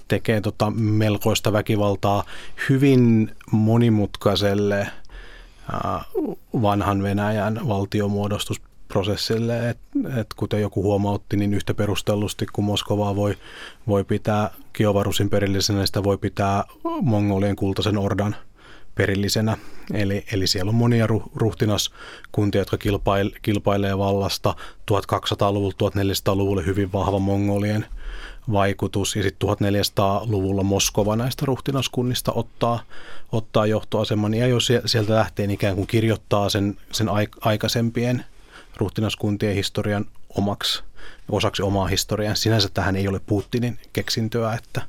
[0.09, 2.25] tekee tota melkoista väkivaltaa
[2.69, 4.91] hyvin monimutkaiselle
[6.63, 8.61] vanhan Venäjän valtiomuodostus
[8.93, 13.37] prosessille, että et kuten joku huomautti, niin yhtä perustellusti kuin Moskovaa voi,
[13.87, 16.65] voi pitää Kiovarusin perillisenä, sitä voi pitää
[17.03, 18.37] Mongolien kultaisen ordan
[18.95, 19.57] perillisenä.
[19.95, 24.55] Eli, eli siellä on monia ruhtinaskuntia, jotka kilpail, kilpailee vallasta
[24.91, 27.87] 1200-luvulta 1400-luvulle hyvin vahva mongolien
[28.53, 29.17] vaikutus.
[29.17, 32.83] Ja sitten 1400-luvulla Moskova näistä ruhtinaskunnista ottaa,
[33.33, 34.35] ottaa johtoaseman.
[34.35, 37.09] Ja jos sieltä lähtee, niin ikään kuin kirjoittaa sen, sen
[37.41, 38.25] aikaisempien
[38.77, 40.83] ruhtinaskuntien historian omaksi,
[41.29, 42.35] osaksi omaa historiaa.
[42.35, 44.83] Sinänsä tähän ei ole Putinin keksintöä, että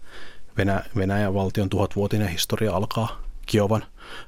[0.58, 3.86] Venä, Venäjän valtion tuhatvuotinen historia alkaa Kiovan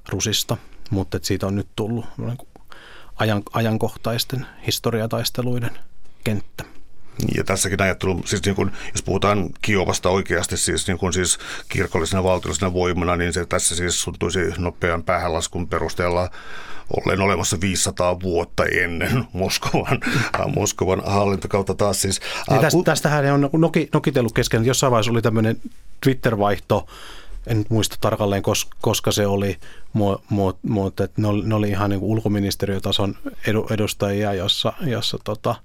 [0.10, 0.58] rusista,
[0.90, 2.06] mutta siitä on nyt tullut
[3.16, 5.78] ajan, ajankohtaisten historiataisteluiden
[6.24, 6.64] kenttä.
[7.36, 11.38] Ja tässäkin ajattelu, siis niin kun, jos puhutaan Kiovasta oikeasti siis, niin kun siis
[11.70, 16.30] kirkollisena valtiollisena voimana, niin se tässä siis suntuisi nopean päähänlaskun perusteella
[16.90, 20.00] ollen olemassa 500 vuotta ennen Moskovan,
[20.56, 22.22] Moskovan hallintokautta taas siis.
[22.52, 25.58] Ja tästä, tästähän on noki, nokitellut kesken, että jossain vaiheessa oli tämmöinen
[26.02, 26.88] Twitter-vaihto,
[27.48, 28.44] en nyt muista tarkalleen,
[28.82, 29.58] koska se oli,
[29.94, 31.08] mutta
[31.46, 33.16] ne oli ihan niin ulkoministeriötason
[33.70, 35.56] edustajia, jossa, jossa tota,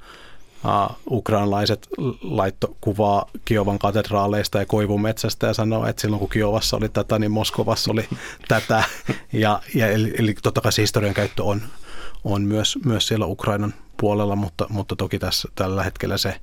[1.10, 1.88] ukrainalaiset
[2.22, 7.32] laitto kuvaa Kiovan katedraaleista ja koivumetsästä ja sanoo, että silloin kun Kiovassa oli tätä, niin
[7.32, 8.08] Moskovassa oli
[8.48, 8.84] tätä.
[9.32, 11.62] Ja, ja eli, eli totta kai se historian käyttö on,
[12.24, 16.40] on myös, myös siellä Ukrainan puolella, mutta, mutta toki tässä tällä hetkellä se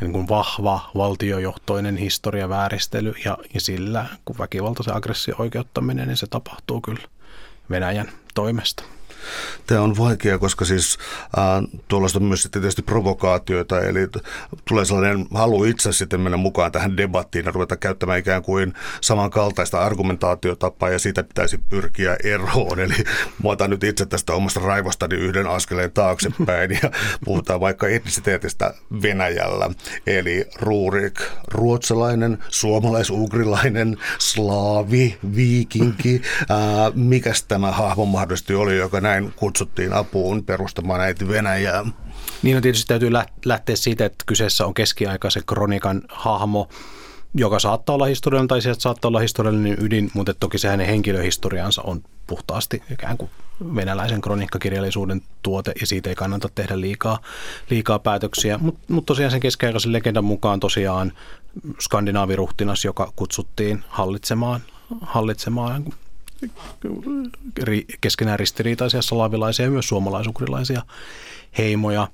[0.00, 6.80] niin kuin vahva valtiojohtoinen historiavääristely ja, ja sillä, kun väkivaltaisen aggressio oikeuttaminen, niin se tapahtuu
[6.80, 7.08] kyllä
[7.70, 8.82] Venäjän toimesta.
[9.66, 10.98] Tämä on vaikea, koska siis
[11.38, 11.44] äh,
[11.88, 14.08] tuollaista on myös sitten tietysti provokaatioita, eli
[14.68, 19.80] tulee sellainen halu itse sitten mennä mukaan tähän debattiin ja ruveta käyttämään ikään kuin samankaltaista
[19.80, 22.80] argumentaatiotapaa ja siitä pitäisi pyrkiä eroon.
[22.86, 22.94] Eli
[23.42, 26.90] mä otan nyt itse tästä omasta raivostani yhden askeleen taaksepäin ja
[27.24, 29.70] puhutaan vaikka etnisiteetistä Venäjällä.
[30.06, 36.56] Eli Ruurik, ruotsalainen, suomalais-ugrilainen, slaavi, viikinki, äh,
[36.94, 41.84] mikäs tämä hahmo mahdollisesti oli, joka näin kutsuttiin apuun perustamaan äiti Venäjää.
[42.42, 43.10] Niin on tietysti täytyy
[43.44, 46.68] lähteä siitä, että kyseessä on keskiaikaisen kronikan hahmo,
[47.34, 51.82] joka saattaa olla historiallinen tai sieltä saattaa olla historiallinen ydin, mutta toki se hänen henkilöhistoriansa
[51.82, 53.30] on puhtaasti ikään kuin
[53.74, 57.18] venäläisen kroniikkakirjallisuuden tuote ja siitä ei kannata tehdä liikaa,
[57.70, 58.58] liikaa päätöksiä.
[58.58, 61.12] Mutta mut tosiaan sen keskiaikaisen legendan mukaan tosiaan
[61.80, 64.60] skandinaaviruhtinas, joka kutsuttiin hallitsemaan,
[65.00, 65.84] hallitsemaan
[68.00, 70.82] keskenään ristiriitaisia salavilaisia ja myös suomalaisukrilaisia
[71.58, 72.08] heimoja.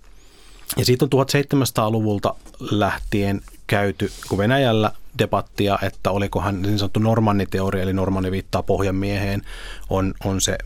[0.76, 8.30] Ja siitä on 1700-luvulta lähtien käyty Venäjällä debattia, että olikohan niin sanottu normanniteoria, eli normanni
[8.30, 9.42] viittaa pohjanmieheen,
[9.90, 10.58] on, on se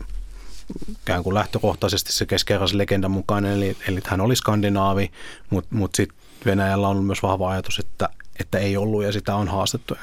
[1.01, 5.11] ikään kuin lähtökohtaisesti se keskeisen legendan mukainen, eli, eli hän oli skandinaavi,
[5.49, 9.47] mutta mut sitten Venäjällä on myös vahva ajatus, että, että ei ollut ja sitä on
[9.47, 9.97] haastettu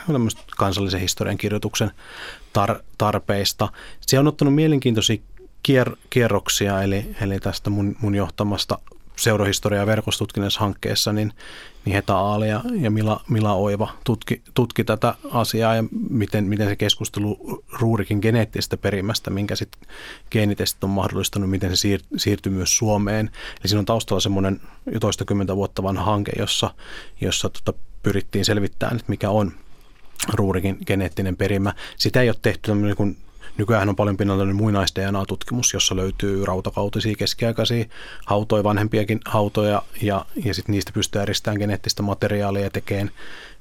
[0.56, 1.90] kansallisen historian kirjoituksen
[2.58, 3.68] tar- tarpeista.
[4.00, 5.16] Se on ottanut mielenkiintoisia
[5.68, 8.78] kier- kierroksia, eli, eli tästä mun, mun johtamasta
[9.16, 10.72] seurohistoria- ja verkostutkinnassa
[11.12, 11.32] niin,
[11.84, 16.68] niin Heta Aali ja, ja Mila, Mila Oiva tutki, tutki tätä asiaa ja miten, miten
[16.68, 19.88] se keskustelu ruurikin geneettisestä perimästä, minkä sitten
[20.30, 23.30] geenitestit on mahdollistanut, miten se siir- siirtyi myös Suomeen.
[23.60, 24.60] Eli siinä on taustalla semmoinen
[24.92, 26.74] jo toistakymmentä vuotta vanha hanke, jossa,
[27.20, 29.52] jossa tota, pyrittiin selvittämään, että mikä on
[30.32, 31.72] ruurikin geneettinen perimä.
[31.96, 33.16] Sitä ei ole tehty niin kuin
[33.58, 37.84] Nykyään on paljon pinnalla muinais-DNA-tutkimus, jossa löytyy rautakautisia keskiaikaisia
[38.26, 43.10] hautoja, vanhempiakin hautoja, ja, ja sitten niistä pystyy eristämään geneettistä materiaalia ja tekemään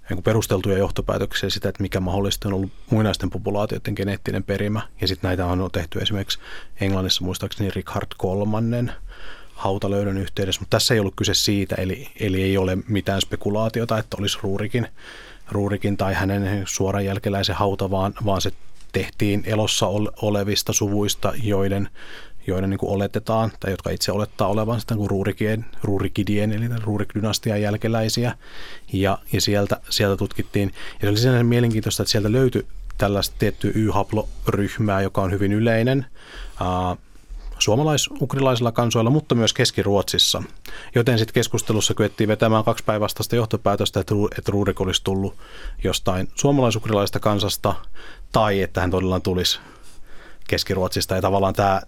[0.09, 4.81] niin perusteltuja johtopäätöksiä sitä, että mikä mahdollisesti on ollut muinaisten populaatioiden geneettinen perimä.
[5.01, 6.39] Ja sitten näitä on tehty esimerkiksi
[6.81, 8.91] Englannissa muistaakseni Richard kolmannen
[9.53, 14.17] hautalöydön yhteydessä, mutta tässä ei ollut kyse siitä, eli, eli ei ole mitään spekulaatiota, että
[14.19, 14.87] olisi ruurikin,
[15.51, 18.51] ruurikin tai hänen suoran jälkeläisen hauta, vaan, vaan se
[18.91, 19.87] tehtiin elossa
[20.21, 21.89] olevista suvuista, joiden,
[22.47, 28.37] joiden niin oletetaan, tai jotka itse olettaa olevan sitä kuin ruurikien, ruurikidien, eli ruurikdynastian jälkeläisiä.
[28.93, 30.73] Ja, ja sieltä, sieltä tutkittiin.
[30.93, 36.05] Ja se oli sinänsä mielenkiintoista, että sieltä löytyi tällaista tiettyä Y-haploryhmää, joka on hyvin yleinen
[37.59, 40.43] suomalais-ukrilaisilla kansoilla, mutta myös Keski-Ruotsissa.
[40.95, 45.37] Joten sitten keskustelussa kyettiin vetämään kaksi päinvastaista johtopäätöstä, että, Ruurik olisi tullut
[45.83, 47.75] jostain suomalais-ukrilaisesta kansasta
[48.31, 49.59] tai että hän todella tulisi
[50.47, 51.15] Keski-Ruotsista.
[51.15, 51.81] Ja tavallaan tämä,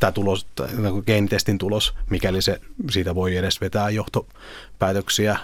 [0.00, 5.38] tämä tulos, tämä geenitestin tulos, mikäli se siitä voi edes vetää johtopäätöksiä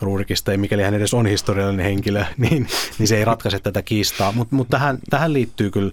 [0.00, 4.32] Ruurikista, ja mikäli hän edes on historiallinen henkilö, niin, niin se ei ratkaise tätä kiistaa.
[4.32, 5.92] Mutta mut tähän, tähän liittyy kyllä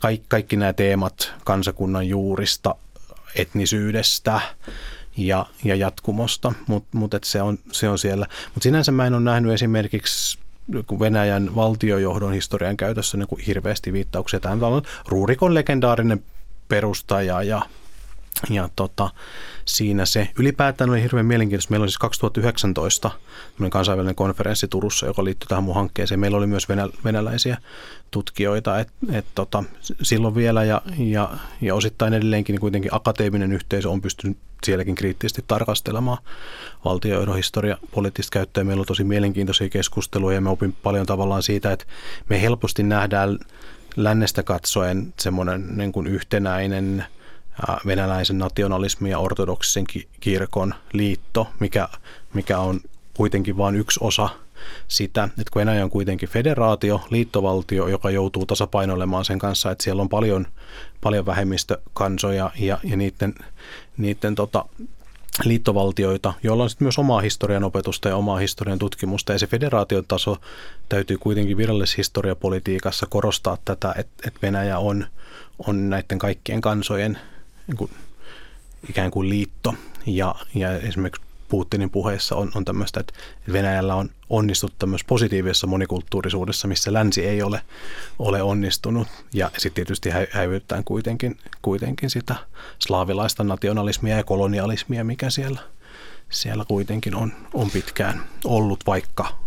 [0.00, 2.74] kaikki, kaikki nämä teemat kansakunnan juurista,
[3.34, 4.40] etnisyydestä
[5.16, 8.26] ja, ja jatkumosta, mutta mut se, on, se on siellä.
[8.54, 10.38] Mutta sinänsä mä en ole nähnyt esimerkiksi
[11.00, 14.62] Venäjän valtiojohdon historian käytössä niin hirveästi viittauksia tähän.
[14.62, 16.24] on Ruurikon legendaarinen
[16.68, 17.62] perustaja ja,
[18.50, 19.10] ja tota,
[19.64, 20.28] siinä se.
[20.38, 21.70] Ylipäätään oli hirveän mielenkiintoista.
[21.70, 23.10] Meillä oli siis 2019
[23.70, 26.20] kansainvälinen konferenssi Turussa, joka liittyy tähän mun hankkeeseen.
[26.20, 27.56] Meillä oli myös venä, venäläisiä
[28.10, 29.64] tutkijoita, että et, tota,
[30.02, 35.44] silloin vielä ja, ja, ja osittain edelleenkin niin kuitenkin akateeminen yhteisö on pystynyt sielläkin kriittisesti
[35.46, 36.18] tarkastelemaan
[36.84, 38.64] valtiojohdon historia poliittista käyttöä.
[38.64, 41.84] Meillä on tosi mielenkiintoisia keskusteluja ja me opin paljon tavallaan siitä, että
[42.28, 43.38] me helposti nähdään
[43.96, 47.04] lännestä katsoen semmoinen niin kuin yhtenäinen–
[47.86, 49.84] venäläisen nationalismin ja ortodoksisen
[50.20, 51.88] kirkon liitto, mikä,
[52.34, 52.80] mikä on
[53.14, 54.28] kuitenkin vain yksi osa
[54.88, 60.02] sitä, että kun Venäjä on kuitenkin federaatio, liittovaltio, joka joutuu tasapainoilemaan sen kanssa, että siellä
[60.02, 60.46] on paljon,
[61.00, 63.34] paljon vähemmistökansoja ja, ja niiden,
[63.96, 64.64] niiden tota,
[65.44, 69.32] liittovaltioita, joilla on sitten myös omaa historian opetusta ja omaa historian tutkimusta.
[69.32, 70.36] Ja se federaation taso
[70.88, 75.06] täytyy kuitenkin virallisessa historiapolitiikassa korostaa tätä, että, että Venäjä on,
[75.66, 77.18] on näiden kaikkien kansojen
[77.70, 77.90] niin kuin,
[78.88, 79.74] ikään kuin liitto.
[80.06, 83.12] Ja, ja esimerkiksi Putinin puheessa on, on tämmöistä, että
[83.52, 87.62] Venäjällä on onnistuttu myös positiivisessa monikulttuurisuudessa, missä länsi ei ole,
[88.18, 89.08] ole onnistunut.
[89.34, 90.20] Ja sitten tietysti hä,
[90.84, 92.34] kuitenkin, kuitenkin sitä
[92.78, 95.60] slaavilaista nationalismia ja kolonialismia, mikä siellä,
[96.30, 99.38] siellä kuitenkin on, on pitkään ollut, vaikka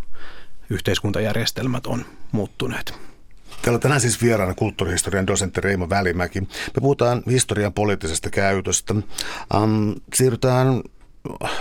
[0.69, 3.12] yhteiskuntajärjestelmät on muuttuneet.
[3.63, 6.41] Täällä on tänään siis vieraana kulttuurihistorian dosentti Reimo Välimäki.
[6.41, 8.93] Me puhutaan historian poliittisesta käytöstä.
[9.54, 10.82] Um, siirrytään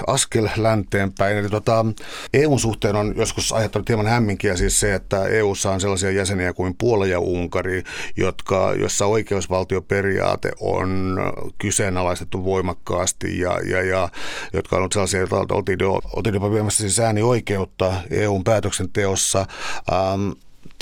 [0.07, 1.37] askel länteen päin.
[1.37, 1.87] Eli tota,
[2.35, 6.75] EUn suhteen on joskus aiheuttanut hieman hämminkiä siis se, että EUssa on sellaisia jäseniä kuin
[6.79, 7.83] Puola ja Unkari,
[8.17, 11.19] jotka, jossa oikeusvaltioperiaate on
[11.59, 14.09] kyseenalaistettu voimakkaasti ja, ja, ja
[14.53, 19.47] jotka on sellaisia, joita oltiin, jo, oltiin jopa viemässä siis äänioikeutta EUn päätöksenteossa.
[19.93, 20.31] Ähm,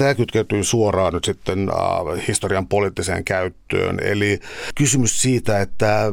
[0.01, 3.99] tämä kytkeytyy suoraan nyt sitten äh, historian poliittiseen käyttöön.
[4.03, 4.41] Eli
[4.75, 6.13] kysymys siitä, että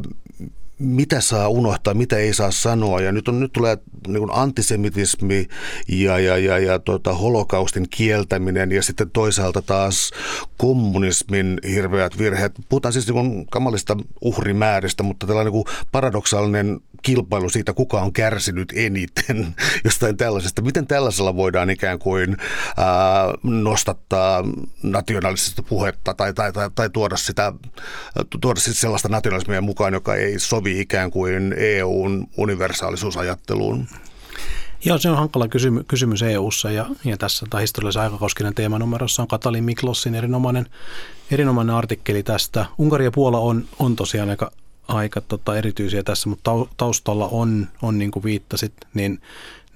[0.78, 3.00] mitä saa unohtaa, mitä ei saa sanoa.
[3.00, 5.48] Ja nyt, on, nyt tulee niin kuin antisemitismi
[5.88, 10.10] ja, ja, ja, ja tota, holokaustin kieltäminen ja sitten toisaalta taas
[10.56, 12.52] kommunismin hirveät virheet.
[12.68, 18.12] Puhutaan siis niin kuin kamalista uhrimääristä, mutta tällainen niin kuin paradoksaalinen kilpailu siitä, kuka on
[18.12, 20.62] kärsinyt eniten jostain tällaisesta.
[20.62, 22.36] Miten tällaisella voidaan ikään kuin
[22.76, 22.86] ää,
[23.42, 24.44] nostattaa
[24.82, 27.52] nationalistista puhetta tai, tai, tai, tai tuoda, sitä,
[28.40, 33.86] tuoda sitä sellaista nationalismia mukaan, joka ei sovi ikään kuin EUn universaalisuusajatteluun?
[34.84, 39.28] Joo, se on hankala kysymys, kysymys EU-ssa ja, ja tässä tai historiallisen aikakoskinen teemanumerossa on
[39.28, 40.66] Katalin Miklossin erinomainen,
[41.30, 42.66] erinomainen artikkeli tästä.
[42.78, 44.50] Unkari ja Puola on, on tosiaan aika
[44.88, 49.20] aika tota, erityisiä tässä, mutta taustalla on, on niin kuin viittasit, niin,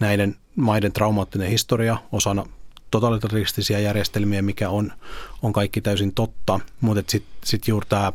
[0.00, 2.46] näiden maiden traumaattinen historia osana
[2.90, 4.92] totalitaristisia järjestelmiä, mikä on,
[5.42, 8.12] on kaikki täysin totta, mutta sitten sit juuri tämä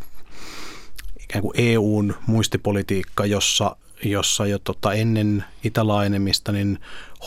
[1.30, 6.80] ikään kuin EUn muistipolitiikka, jossa, jossa jo tota ennen itälaajenemista niin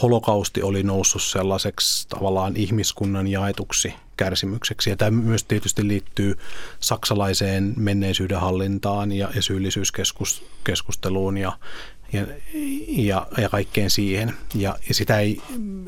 [0.02, 4.90] holokausti oli noussut sellaiseksi tavallaan ihmiskunnan jaetuksi kärsimykseksi.
[4.90, 6.38] Ja tämä myös tietysti liittyy
[6.80, 11.52] saksalaiseen menneisyyden hallintaan ja, ja syyllisyyskeskusteluun ja,
[12.12, 12.26] ja,
[12.88, 14.34] ja, ja kaikkeen siihen.
[14.54, 15.42] Ja, ja sitä ei,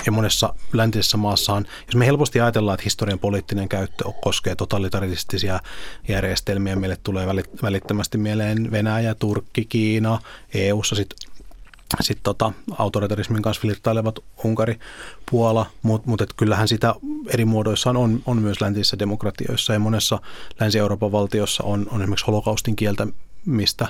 [0.06, 5.61] ja monessa läntisessä maassaan, jos me helposti ajatellaan, että historian poliittinen käyttö koskee totalitaristisia
[6.08, 7.26] järjestelmiä, meille tulee
[7.62, 10.18] välittömästi mieleen Venäjä, Turkki, Kiina,
[10.54, 11.32] EU-ssa sitten
[12.00, 14.78] sitten tota, autoritarismin kanssa flirttailevat Unkari,
[15.30, 16.94] Puola, mutta mut, kyllähän sitä
[17.26, 20.18] eri muodoissaan on, on myös läntisissä demokratioissa ja monessa
[20.61, 23.88] Länsi-Euroopan valtiossa on, on esimerkiksi holokaustin kieltämistä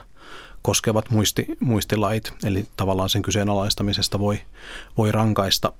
[0.62, 4.40] koskevat muisti, muistilait, eli tavallaan sen kyseenalaistamisesta voi,
[4.98, 5.72] voi rankaista.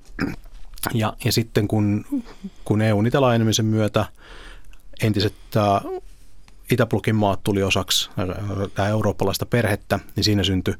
[0.93, 2.05] Ja, ja sitten kun,
[2.65, 4.05] kun EUn itälaajenemisen myötä
[5.01, 5.33] entiset
[6.71, 8.09] Itäblokin maat tuli osaksi
[8.75, 10.75] tämä eurooppalaista perhettä, niin siinä syntyi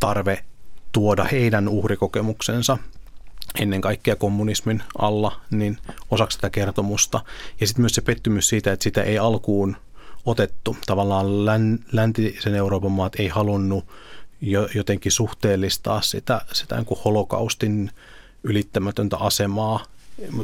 [0.00, 0.44] tarve
[0.92, 2.78] tuoda heidän uhrikokemuksensa
[3.60, 5.78] ennen kaikkea kommunismin alla niin
[6.10, 7.20] osaksi tätä kertomusta.
[7.60, 9.76] Ja sitten myös se pettymys siitä, että sitä ei alkuun
[10.26, 10.76] otettu.
[10.86, 13.84] Tavallaan län, läntisen Euroopan maat ei halunnut
[14.74, 17.90] jotenkin suhteellistaa sitä, sitä niin kuin holokaustin
[18.42, 19.84] ylittämätöntä asemaa.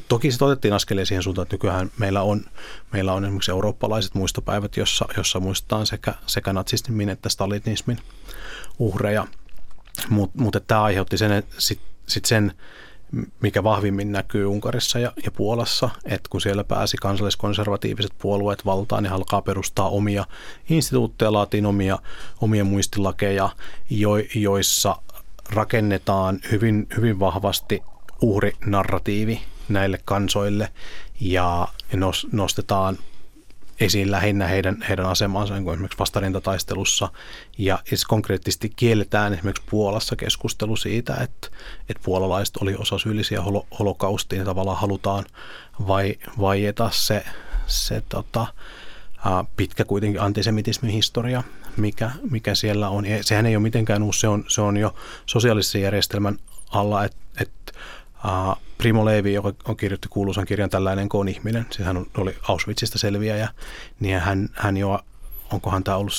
[0.09, 2.45] Toki se otettiin askeleen siihen suuntaan, että nykyään meillä on,
[2.93, 7.99] meillä on esimerkiksi eurooppalaiset muistopäivät, jossa, jossa muistetaan sekä, sekä natsismin että stalinismin
[8.79, 9.27] uhreja–
[10.09, 12.53] mutta mut, tämä aiheutti sen, sit, sit sen,
[13.41, 19.13] mikä vahvimmin näkyy Unkarissa ja, ja Puolassa, että kun siellä pääsi kansalliskonservatiiviset puolueet valtaan, niin
[19.13, 20.25] alkaa perustaa omia
[20.71, 21.99] instituutteja, laatiin omia,
[22.41, 23.51] omia muistilakeja,
[23.91, 24.97] jo, joissa
[25.51, 27.83] rakennetaan hyvin, hyvin vahvasti
[28.21, 30.69] uhrinarratiivi näille kansoille
[31.21, 31.69] ja
[32.33, 32.99] nostetaan
[33.83, 37.09] esiin lähinnä heidän, heidän asemansa niin kuin esimerkiksi vastarintataistelussa.
[37.59, 41.49] Ja siis konkreettisesti kielletään esimerkiksi Puolassa keskustelu siitä, että,
[41.89, 45.25] että puolalaiset oli osa syyllisiä holo, holokaustiin ja tavallaan halutaan
[45.87, 47.25] vai, vaieta se,
[47.67, 48.47] se tota,
[49.57, 51.43] pitkä kuitenkin antisemitismin historia,
[51.77, 53.07] mikä, mikä siellä on.
[53.07, 54.95] Ja sehän ei ole mitenkään uusi, se on, se on jo
[55.27, 56.39] sosiaalisen järjestelmän
[56.71, 57.62] alla, että, että
[58.25, 62.99] Uh, Primo Levi, joka on kirjoitti kuuluisan kirjan Tällainen on ihminen, siis hän oli Auschwitzista
[62.99, 63.49] selviäjä,
[64.01, 65.01] niin hän, hän jo,
[65.53, 66.13] onkohan tämä ollut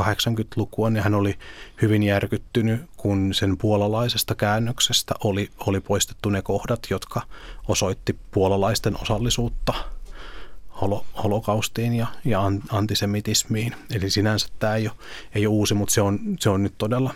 [0.00, 1.38] 70-80-lukua, niin hän oli
[1.82, 7.22] hyvin järkyttynyt, kun sen puolalaisesta käännöksestä oli, oli poistettu ne kohdat, jotka
[7.68, 9.74] osoitti puolalaisten osallisuutta
[10.80, 13.74] holo, holokaustiin ja, ja antisemitismiin.
[13.94, 14.96] Eli sinänsä tämä ei ole,
[15.34, 17.14] ei ole uusi, mutta se on, se on nyt todella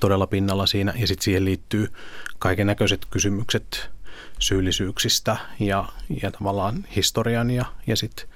[0.00, 0.92] todella pinnalla siinä.
[0.96, 1.92] Ja sitten siihen liittyy
[2.38, 3.90] kaiken näköiset kysymykset
[4.38, 5.84] syyllisyyksistä ja,
[6.22, 8.28] ja tavallaan historian ja, ja sitten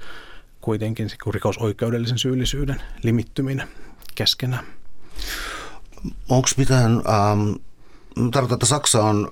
[0.61, 3.69] kuitenkin rikosoikeudellisen syyllisyyden limittyminen
[4.15, 4.65] keskenään.
[6.29, 7.53] Onko mitään, ähm,
[8.31, 9.29] tarkoitan, että Saksa on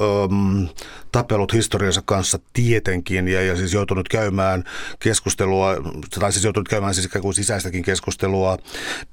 [0.00, 0.68] um,
[1.12, 4.64] tapellut historiansa kanssa tietenkin ja, ja siis joutunut käymään
[4.98, 5.76] keskustelua,
[6.20, 8.58] tai siis joutunut käymään siis ikään kuin sisäistäkin keskustelua,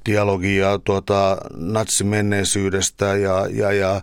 [0.05, 4.01] dialogia tuota, natsin menneisyydestä ja, ja, ja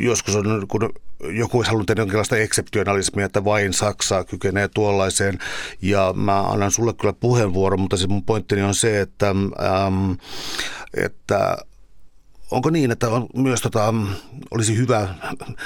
[0.00, 5.38] joskus on, kun joku olisi halunnut tehdä jonkinlaista ekseptionalismia, että vain Saksa kykenee tuollaiseen.
[5.82, 10.12] Ja mä annan sulle kyllä puheenvuoron, mutta siis mun pointtini on se, että, ähm,
[11.04, 11.56] että
[12.50, 13.94] onko niin, että on myös tota,
[14.50, 15.08] olisi hyvä,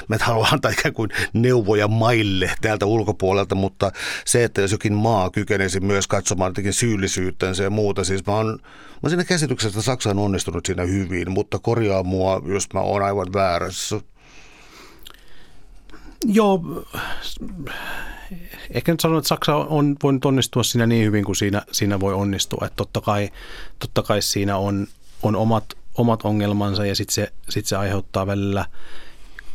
[0.09, 3.93] mä en halua antaa ikään kuin neuvoja maille täältä ulkopuolelta, mutta
[4.25, 8.47] se, että jos jokin maa kykenisi myös katsomaan jotenkin syyllisyyttänsä ja muuta, siis mä oon,
[8.47, 12.81] mä oon siinä käsityksessä, että Saksa on onnistunut siinä hyvin, mutta korjaa mua, jos mä
[12.81, 14.01] oon aivan väärässä.
[16.25, 16.85] Joo,
[18.71, 22.15] ehkä nyt sanon, että Saksa on voinut onnistua siinä niin hyvin kuin siinä, siinä voi
[22.15, 22.67] onnistua.
[22.67, 23.31] Että totta kai,
[23.79, 24.87] totta kai siinä on,
[25.23, 28.65] on omat omat ongelmansa ja sitten se, sit se aiheuttaa välillä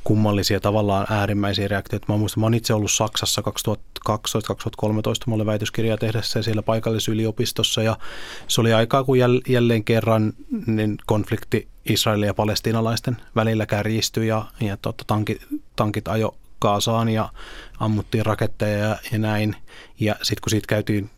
[0.08, 2.06] kummallisia tavallaan äärimmäisiä reaktioita.
[2.10, 3.44] Mä muistan, mä olen itse ollut Saksassa
[4.10, 4.12] 2012-2013,
[5.28, 7.98] mä olin väitöskirjaa tehdessä siellä paikallisyliopistossa ja
[8.48, 10.34] se oli aikaa, kun jälleen kerran
[10.66, 15.42] niin konflikti Israelin ja palestiinalaisten välillä kärjistyi ja, ja totta, tankit,
[15.76, 17.30] tankit ajo Kaasaan ja
[17.80, 19.56] ammuttiin raketteja ja, ja näin.
[20.00, 21.10] Ja sitten kun siitä käytiin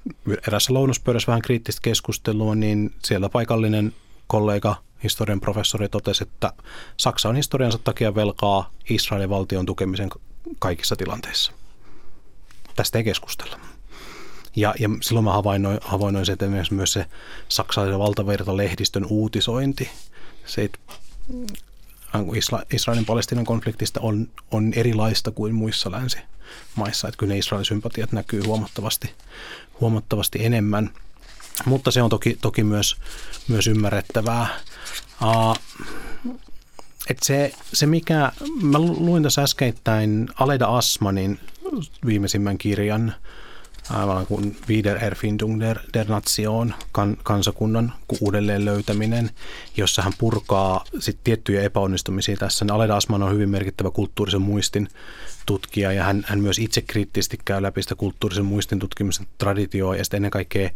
[0.48, 3.94] erässä lounaspöydässä vähän kriittistä keskustelua, niin siellä paikallinen
[4.28, 6.54] kollega– historian professori totesi, että
[6.98, 10.10] Saksa on historiansa takia velkaa Israelin valtion tukemisen
[10.60, 11.52] kaikissa tilanteissa.
[12.76, 13.60] Tästä ei keskustella.
[14.56, 17.06] Ja, ja silloin mä havainnoin, havainnoin sen, että myös, se
[17.50, 19.90] saksalaisen valtavirta lehdistön uutisointi,
[20.46, 20.70] se
[22.74, 27.08] Israelin palestinan konfliktista on, on erilaista kuin muissa länsimaissa.
[27.08, 29.14] Että kyllä ne Israelin sympatiat näkyy huomattavasti,
[29.82, 30.90] huomattavasti enemmän.
[31.66, 32.98] Mutta se on toki, toki myös,
[33.48, 34.48] myös ymmärrettävää.
[35.22, 35.58] Uh,
[37.10, 38.32] et se, se mikä,
[38.62, 41.40] mä luin tässä äskeittäin Aleda Asmanin
[42.06, 43.16] viimeisimmän kirjan,
[43.90, 49.32] aivan kuin Wiedererfindung der, der Nation, kan, kansakunnan uudelleen löytäminen,
[49.78, 52.66] jossa hän purkaa sit tiettyjä epäonnistumisia tässä.
[52.72, 54.88] Aleda Asman on hyvin merkittävä kulttuurisen muistin
[55.46, 60.04] tutkija ja hän, hän myös itse kriittisesti käy läpi sitä kulttuurisen muistin tutkimisen traditioa ja
[60.04, 60.70] sitten ennen kaikkea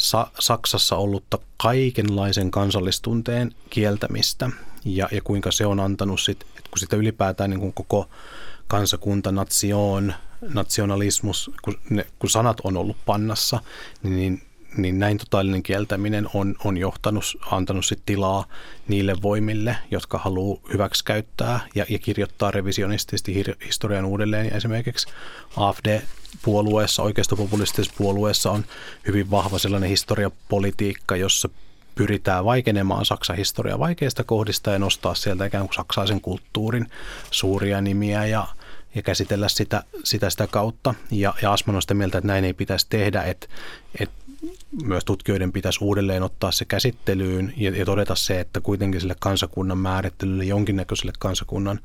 [0.00, 4.50] Sa- Saksassa ollutta kaikenlaisen kansallistunteen kieltämistä.
[4.84, 8.08] Ja, ja kuinka se on antanut sit, kun sitä ylipäätään niin kuin koko
[8.68, 10.14] kansakunta, nation,
[10.54, 13.60] nationalismus, kun, ne, kun sanat on ollut pannassa,
[14.02, 14.42] niin, niin,
[14.76, 18.44] niin näin totaalinen kieltäminen on, on johtanut, antanut sit tilaa
[18.88, 24.46] niille voimille, jotka haluaa hyväksikäyttää ja, ja kirjoittaa revisionistisesti historian uudelleen.
[24.46, 25.08] Ja esimerkiksi
[25.56, 28.64] AFD-puolueessa, oikeistopopulistisessa puolueessa on
[29.06, 31.48] hyvin vahva sellainen historiapolitiikka, jossa
[31.94, 36.86] pyritään vaikenemaan Saksan historiaa vaikeista kohdista ja nostaa sieltä ikään kuin saksaisen kulttuurin
[37.30, 38.46] suuria nimiä ja,
[38.94, 40.94] ja käsitellä sitä, sitä sitä kautta.
[41.10, 43.46] Ja, ja Asman on sitä mieltä, että näin ei pitäisi tehdä, että,
[44.00, 44.14] että
[44.82, 49.78] myös tutkijoiden pitäisi uudelleen ottaa se käsittelyyn ja, ja todeta se, että kuitenkin sille kansakunnan
[49.78, 51.80] määrittelylle, jonkinnäköiselle kansakunnan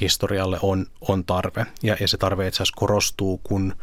[0.00, 1.66] historialle on, on tarve.
[1.82, 3.74] Ja, ja se tarve itse asiassa korostuu, kun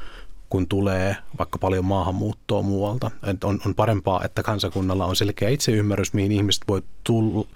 [0.51, 3.11] kun tulee vaikka paljon maahanmuuttoa muualta.
[3.23, 7.47] Et on, on parempaa, että kansakunnalla on selkeä itseymmärrys, mihin ihmiset voi tulla,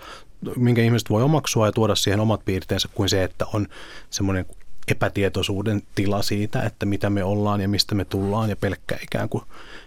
[0.55, 3.67] minkä ihmiset voi omaksua ja tuoda siihen omat piirteensä, kuin se, että on
[4.09, 4.45] semmoinen
[4.87, 9.43] epätietoisuuden tila siitä, että mitä me ollaan ja mistä me tullaan ja pelkkä ikään kuin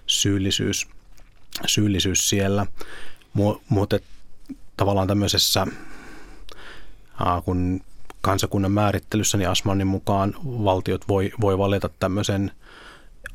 [0.07, 0.89] syyllisyys,
[1.67, 2.67] syyllisyys siellä.
[3.69, 3.99] Mutta
[4.77, 5.67] tavallaan tämmöisessä,
[7.45, 7.81] kun
[8.21, 12.51] kansakunnan määrittelyssä, niin Asmanin mukaan valtiot voi, voi valita tämmöisen–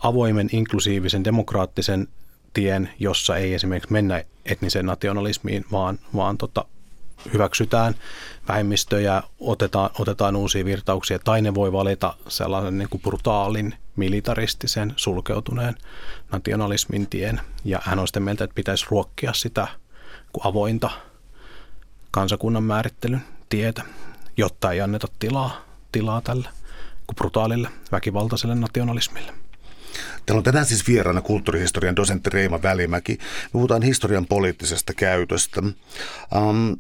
[0.04, 2.08] avoimen, inklusiivisen, demokraattisen
[2.54, 6.66] tien, jossa ei esimerkiksi mennä etniseen nationalismiin, vaan, vaan tota,
[7.34, 7.96] hyväksytään
[8.48, 15.76] vähemmistöjä, otetaan, otetaan uusia virtauksia, tai ne voi valita sellaisen niin kuin brutaalin, militaristisen, sulkeutuneen
[16.32, 17.42] nationalismin tien.
[17.66, 19.68] Ja hän on sitä mieltä, että pitäisi ruokkia sitä
[20.44, 20.90] avointa
[22.12, 23.84] kansakunnan määrittelyn tietä,
[24.38, 26.50] jotta ei anneta tilaa, tilaa tälle
[27.16, 29.34] brutaalille, väkivaltaiselle nationalismille.
[30.26, 33.14] Täällä on tänään siis vieraana kulttuurihistorian dosentti Reima Välimäki.
[33.14, 35.62] Me puhutaan historian poliittisesta käytöstä.
[36.36, 36.78] Um,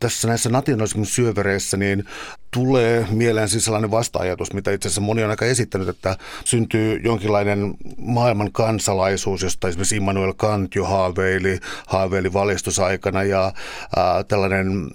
[0.00, 2.04] tässä näissä nationalismin syövereissä niin
[2.50, 7.74] tulee mieleen siis sellainen vasta-ajatus, mitä itse asiassa moni on aika esittänyt, että syntyy jonkinlainen
[7.98, 13.52] maailman kansalaisuus, josta esimerkiksi Immanuel Kant jo haaveili, haaveili valistusaikana ja
[13.96, 14.90] ää, tällainen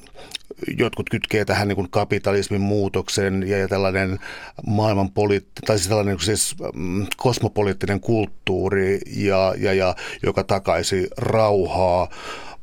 [0.78, 4.20] jotkut kytkee tähän niin kuin kapitalismin muutoksen ja, ja tällainen
[4.68, 12.08] maailman poliitti, tai siis tällainen siis, mm, kosmopoliittinen kulttuuri, ja, ja, ja, joka takaisi rauhaa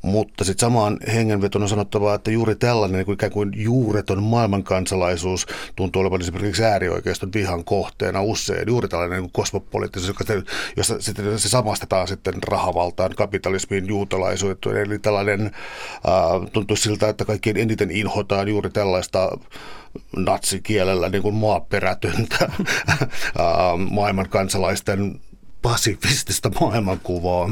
[0.02, 5.46] mutta sitten samaan hengenvetona sanottavaa, että juuri tällainen niin kuin ikään kuin juureton maailmankansalaisuus
[5.76, 8.68] tuntuu olevan esimerkiksi äärioikeiston vihan kohteena usein.
[8.68, 10.42] Juuri tällainen niin kosmopoliittisuus, joka te,
[10.76, 14.76] jossa sitten se samastetaan sitten rahavaltaan, kapitalismiin, juutalaisuuteen.
[14.76, 19.38] Eli tällainen äh, tuntuu siltä, että kaikkein eniten inhotaan juuri tällaista
[20.16, 22.58] natsikielellä niin kuin maaperätöntä äh,
[23.90, 25.20] maailman kansalaisten
[25.62, 27.50] pasifistista maailmankuvaa.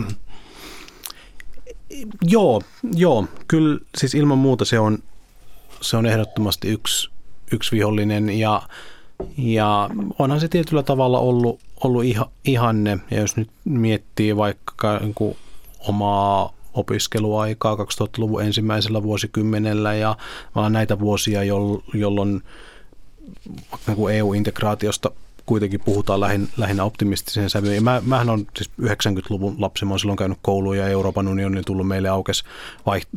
[2.23, 2.63] Joo,
[2.95, 4.99] joo, kyllä siis ilman muuta se on,
[5.81, 7.11] se on ehdottomasti yksi,
[7.53, 8.63] yksi vihollinen ja,
[9.39, 12.99] ja onhan se tietyllä tavalla ollut, ollut iha, ihanne.
[13.11, 15.37] Ja jos nyt miettii vaikka niin
[15.89, 20.17] omaa opiskeluaikaa 2000-luvun ensimmäisellä vuosikymmenellä ja
[20.55, 21.43] vaan näitä vuosia,
[21.95, 22.43] jolloin
[23.87, 25.11] niin EU-integraatiosta
[25.51, 27.85] kuitenkin puhutaan lähin, lähinnä optimistiseen sävyyn.
[27.85, 31.89] Mä, mähän on siis 90-luvun lapsi, mä oon silloin käynyt kouluun ja Euroopan unionin tullut
[31.89, 32.45] meille aukes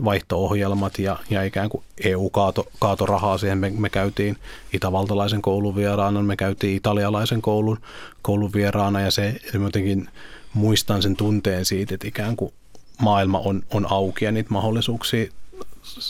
[0.03, 3.57] vaihto-ohjelmat ja, ja ikään kuin EU kaato, kaato rahaa siihen.
[3.57, 4.38] Me, me käytiin
[4.73, 7.77] itävaltalaisen koulun vieraana, me käytiin italialaisen koulun,
[8.21, 10.09] koulun vieraana ja se jotenkin
[10.53, 12.53] muistan sen tunteen siitä, että ikään kuin
[13.01, 15.31] maailma on, on auki ja niitä mahdollisuuksia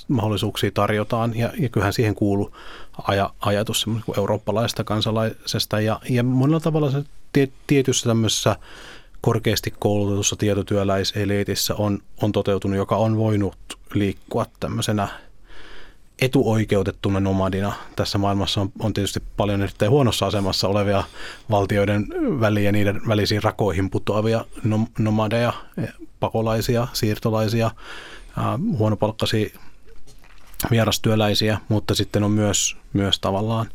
[0.07, 2.55] mahdollisuuksia tarjotaan ja, ja kyllähän siihen kuuluu
[3.03, 3.85] aja, ajatus
[4.17, 7.03] eurooppalaisesta kansalaisesta ja, ja monella tavalla se
[7.67, 8.55] tietyssä tämmöisessä
[9.21, 13.57] korkeasti koulutetussa tietotyöläiseliitissä on, on toteutunut, joka on voinut
[13.93, 15.07] liikkua tämmöisenä
[16.21, 17.73] etuoikeutettuna nomadina.
[17.95, 21.03] Tässä maailmassa on, on tietysti paljon erittäin huonossa asemassa olevia
[21.49, 22.05] valtioiden
[22.39, 24.45] väliä niiden välisiin rakoihin putoavia
[24.99, 25.53] nomadeja,
[26.19, 27.71] pakolaisia, siirtolaisia,
[28.77, 29.59] huonopalkkaisia
[30.71, 33.69] vierastyöläisiä, mutta sitten on myös, myös tavallaan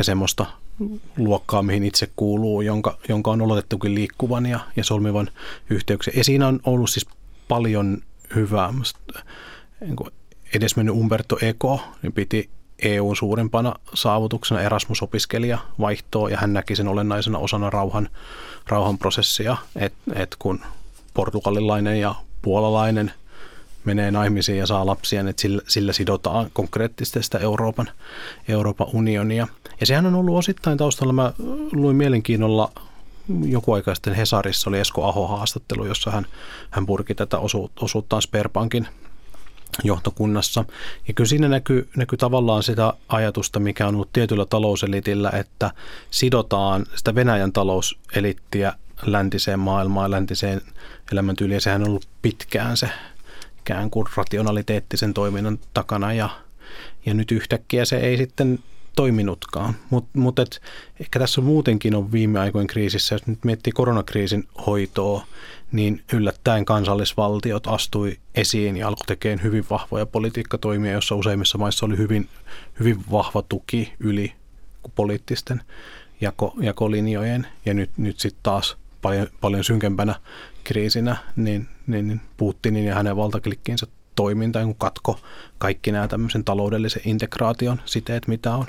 [0.00, 0.46] semmoista
[1.16, 5.30] luokkaa, mihin itse kuuluu, jonka, jonka on oletettukin liikkuvan ja, ja solmivan
[5.70, 6.12] yhteyksiä.
[6.16, 7.06] Ja siinä on ollut siis
[7.48, 8.02] paljon
[8.34, 8.74] hyvää.
[9.80, 9.96] Niin
[10.54, 12.50] edesmennyt Umberto Eco niin piti
[12.82, 18.08] EUn suurimpana saavutuksena Erasmus-opiskelija vaihtoa ja hän näki sen olennaisena osana rauhan,
[18.66, 20.60] rauhanprosessia, että et kun
[21.14, 23.12] portugalilainen ja puolalainen
[23.84, 27.90] menee naimisiin ja saa lapsia, niin sillä, sillä sidotaan konkreettisesti sitä Euroopan,
[28.48, 29.48] Euroopan unionia.
[29.80, 31.32] Ja sehän on ollut osittain taustalla, mä
[31.72, 32.72] luin mielenkiinnolla
[33.44, 36.26] joku aika sitten Hesarissa oli Esko Aho haastattelu, jossa hän,
[36.70, 37.38] hän purki tätä
[37.80, 38.88] osuuttaan Sperbankin
[39.84, 40.64] johtokunnassa.
[41.08, 45.70] Ja kyllä siinä näkyy, näkyy tavallaan sitä ajatusta, mikä on ollut tietyllä talouselitillä, että
[46.10, 48.72] sidotaan sitä Venäjän talouselittiä
[49.06, 50.60] läntiseen maailmaan, läntiseen
[51.12, 51.60] elämäntyyliin.
[51.60, 52.90] Sehän on ollut pitkään se
[53.70, 56.28] ikään kuin rationaliteettisen toiminnan takana ja,
[57.06, 58.58] ja nyt yhtäkkiä se ei sitten
[58.96, 59.74] toiminutkaan.
[59.90, 60.40] Mutta mut
[61.00, 65.26] ehkä tässä muutenkin on viime aikojen kriisissä, jos nyt miettii koronakriisin hoitoa,
[65.72, 71.96] niin yllättäen kansallisvaltiot astui esiin ja alkoi tekemään hyvin vahvoja politiikkatoimia, jossa useimmissa maissa oli
[71.96, 72.28] hyvin,
[72.80, 74.32] hyvin vahva tuki yli
[74.94, 75.62] poliittisten
[76.20, 77.46] jako, jakolinjojen.
[77.64, 80.14] Ja nyt, nyt sitten taas paljon, paljon synkempänä
[80.64, 85.20] kriisinä, niin, niin, niin Putinin ja hänen valtaklikkiinsä toiminta kun katko
[85.58, 88.66] kaikki nämä tämmöisen taloudellisen integraation siteet, mitä on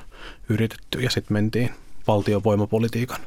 [0.50, 1.70] yritetty ja sitten mentiin
[2.08, 3.20] valtion voimapolitiikan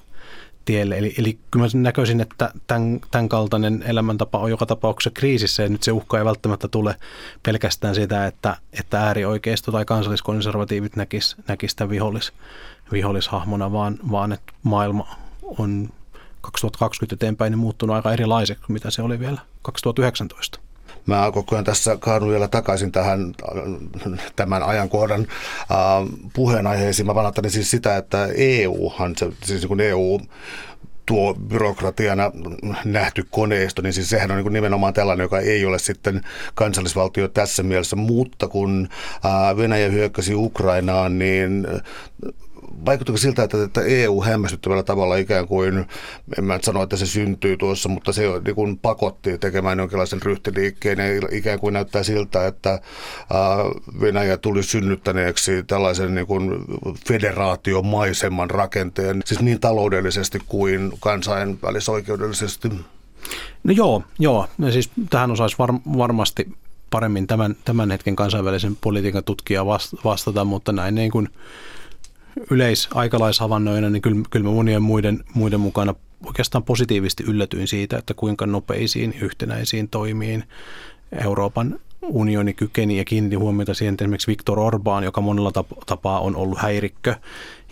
[0.65, 0.99] tielle.
[0.99, 5.69] Eli, eli kyllä mä näköisin, että tämän, tämän kaltainen elämäntapa on joka tapauksessa kriisissä ja
[5.69, 6.97] nyt se uhka ei välttämättä tule
[7.43, 12.33] pelkästään sitä, että, että äärioikeisto tai kansalliskonservatiivit näkis, näkis tämän vihollis,
[12.93, 15.17] vihollishahmona, vaan, vaan että maailma
[15.59, 15.89] on
[16.45, 20.61] 2020 eteenpäin niin muuttunut aika erilaiseksi kuin mitä se oli vielä 2019.
[21.07, 23.35] Mä koko ajan tässä kaadun vielä takaisin tähän
[24.37, 25.67] tämän ajankohdan äh,
[26.33, 27.07] puheenaiheisiin.
[27.07, 29.15] Mä vanhattelin siis sitä, että EUhan,
[29.45, 30.21] siis kun EU
[31.07, 32.33] tuo byrokratiana
[32.85, 36.21] nähty koneisto, niin siis sehän on niin nimenomaan tällainen, joka ei ole sitten
[36.55, 38.89] kansallisvaltio tässä mielessä, mutta kun
[39.57, 41.67] Venäjä hyökkäsi Ukrainaan, niin
[42.87, 45.87] vaikuttiko siltä, että, että EU hämmästyttävällä tavalla ikään kuin,
[46.39, 50.99] en mä sano, että se syntyy tuossa, mutta se niin kuin pakotti tekemään jonkinlaisen ryhtiliikkeen
[50.99, 52.81] ja ikään kuin näyttää siltä, että
[54.01, 56.51] Venäjä tuli synnyttäneeksi tällaisen niin kuin
[57.09, 62.69] federaatiomaisemman rakenteen, siis niin taloudellisesti kuin kansainvälisoikeudellisesti.
[63.65, 64.49] No joo, joo.
[64.59, 66.49] Ja siis tähän osaisi var, varmasti
[66.91, 69.67] paremmin tämän, tämän hetken kansainvälisen politiikan tutkija
[70.05, 71.29] vastata, mutta näin niin kuin
[72.51, 75.95] yleisaikalaishavannoina, niin kyllä, kyllä monien muiden, muiden mukana
[76.27, 80.45] oikeastaan positiivisesti yllätyin siitä, että kuinka nopeisiin yhtenäisiin toimiin
[81.25, 85.53] Euroopan unioni kykeni ja kiinnitti huomiota siihen, että esimerkiksi Viktor Orbán, joka monella
[85.87, 87.15] tapaa on ollut häirikkö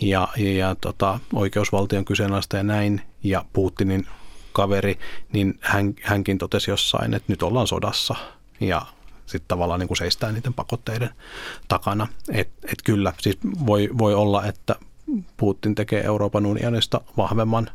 [0.01, 4.07] ja, ja, ja tota, oikeusvaltion kyseenalaista ja näin, ja Putinin
[4.53, 4.99] kaveri,
[5.33, 8.15] niin hän, hänkin totesi jossain, että nyt ollaan sodassa.
[8.61, 8.87] Ja
[9.33, 11.11] sitten tavallaan niin kuin seistää niiden pakotteiden
[11.69, 12.09] takana.
[12.33, 14.77] Et, et kyllä, siis voi, voi olla, että
[15.37, 17.71] Putin tekee Euroopan unionista vahvemman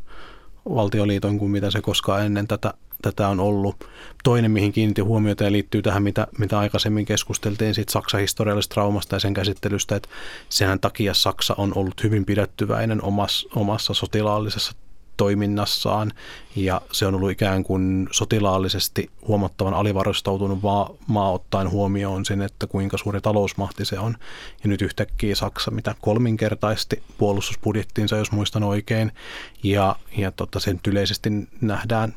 [0.69, 3.75] valtioliiton kuin mitä se koskaan ennen tätä, tätä on ollut.
[4.23, 9.15] Toinen, mihin kiinnitin huomiota ja liittyy tähän, mitä, mitä aikaisemmin keskusteltiin siitä Saksan historiallisesta traumasta
[9.15, 10.09] ja sen käsittelystä, että
[10.49, 14.73] senhän takia Saksa on ollut hyvin pidättyväinen omassa, omassa sotilaallisessa
[15.17, 16.11] toiminnassaan
[16.55, 22.67] ja se on ollut ikään kuin sotilaallisesti huomattavan alivarustautunut maa, maa ottaen huomioon sen, että
[22.67, 24.17] kuinka suuri talousmahti se on.
[24.63, 29.11] Ja nyt yhtäkkiä Saksa, mitä kolminkertaisesti puolustusbudjettiinsa, jos muistan oikein,
[29.63, 31.29] ja, ja tota, sen yleisesti
[31.61, 32.13] nähdään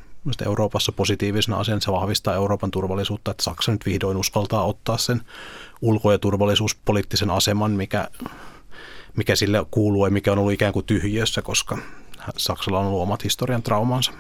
[0.46, 5.22] Euroopassa positiivisena asiana, se vahvistaa Euroopan turvallisuutta, että Saksa nyt vihdoin uskaltaa ottaa sen
[5.82, 8.08] ulko- ja turvallisuuspoliittisen aseman, mikä,
[9.16, 11.78] mikä sille kuuluu ja mikä on ollut ikään kuin tyhjiössä, koska
[12.36, 14.12] Saksalla on ollut omat historian traumansa.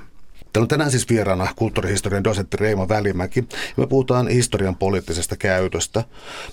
[0.52, 3.40] Täällä on tänään siis vieraana kulttuurihistorian dosentti Reima Välimäki.
[3.50, 6.04] Ja me puhutaan historian poliittisesta käytöstä.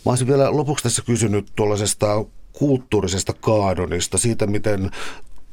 [0.06, 4.92] Mä olisin vielä lopuksi tässä kysynyt tuollaisesta kulttuurisesta kaadonista, siitä miten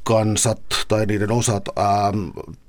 [0.03, 2.13] kansat tai niiden osat ää,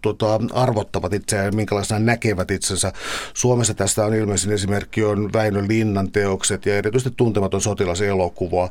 [0.03, 2.93] tota, arvottavat itseään, minkälaisena näkevät itsensä.
[3.35, 8.63] Suomessa tästä on ilmeisin esimerkki on Väinö Linnan teokset ja erityisesti tuntematon sotilaselokuva.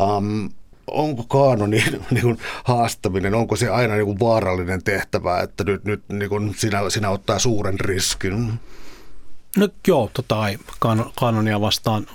[0.00, 0.46] Ähm,
[0.86, 6.02] onko kaanonin niin kuin, haastaminen, onko se aina niin kuin, vaarallinen tehtävä, että nyt, nyt
[6.08, 8.52] niin kuin, sinä, sinä ottaa suuren riskin?
[9.56, 10.58] No joo, totta kai
[11.14, 12.06] kaanonia vastaan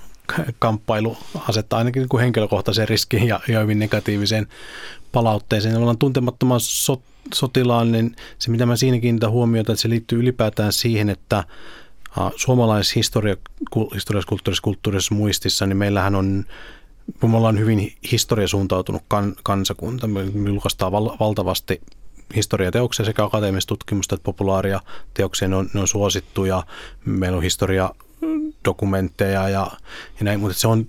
[0.59, 4.47] kamppailu asettaa ainakin niin kuin henkilökohtaisen riskin ja, ja hyvin negatiiviseen
[5.11, 5.77] palautteeseen.
[5.77, 7.01] Ollaan tuntemattoman sot,
[7.33, 11.43] sotilaan, niin se mitä mä siinä kiinnitän huomiota, että se liittyy ylipäätään siihen, että
[12.35, 13.19] Suomalaisessa
[13.71, 16.45] kulttuurisessa, kulttuurisessa muistissa, niin meillähän on
[17.27, 20.07] me ollaan hyvin historiasuuntautunut kan, kansakunta.
[20.07, 21.81] Me julkaistaan val, valtavasti
[22.35, 24.81] historiateoksia sekä akateemista tutkimusta että populaaria
[25.13, 25.47] teoksia.
[25.47, 26.63] Ne on, ne on suosittuja.
[27.05, 29.71] Meillä on historiadokumentteja ja,
[30.19, 30.87] ja näin, mutta se on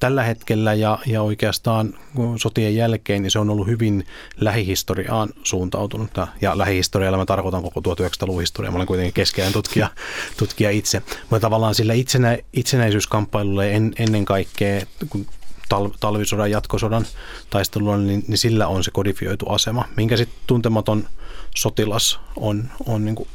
[0.00, 1.94] tällä hetkellä ja, ja oikeastaan
[2.36, 4.06] sotien jälkeen, niin se on ollut hyvin
[4.40, 6.10] lähihistoriaan suuntautunut.
[6.40, 8.72] Ja lähihistorialla mä tarkoitan koko 1900-luvun historiaa.
[8.72, 9.88] Mä olen kuitenkin keskeinen tutkija,
[10.36, 11.02] tutkija itse.
[11.30, 15.26] Mutta tavallaan sillä itsenä, itsenäisyyskamppailulle en, ennen kaikkea, kun
[15.68, 17.06] tal, talvisodan, jatkosodan
[17.50, 21.08] taistelulla, niin, niin sillä on se kodifioitu asema, minkä sitten tuntematon
[21.56, 23.28] sotilas on, on niin kuin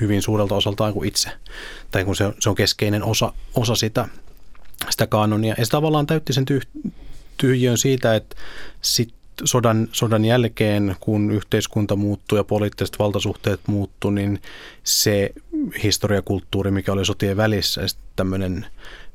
[0.00, 1.30] hyvin suurelta osaltaan kuin itse.
[1.90, 4.08] Tai kun se, se on keskeinen osa, osa sitä,
[4.90, 5.54] sitä kanonia.
[5.58, 6.90] Ja se tavallaan täytti sen tyh-
[7.36, 8.36] tyhjön siitä, että
[8.82, 9.14] sit
[9.44, 14.42] sodan, sodan jälkeen, kun yhteiskunta muuttui ja poliittiset valtasuhteet muuttu, niin
[14.84, 15.32] se
[15.82, 17.80] historiakulttuuri, mikä oli sotien välissä,
[18.16, 18.66] tämmöinen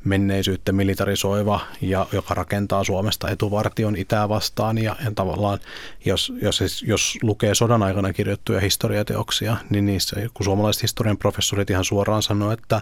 [0.05, 5.59] menneisyyttä militarisoiva ja joka rakentaa Suomesta etuvartion itää vastaan ja, ja tavallaan
[6.05, 11.85] jos, jos, jos lukee sodan aikana kirjoittuja historiateoksia, niin niissä kun suomalaiset historian professorit ihan
[11.85, 12.81] suoraan sanoo, että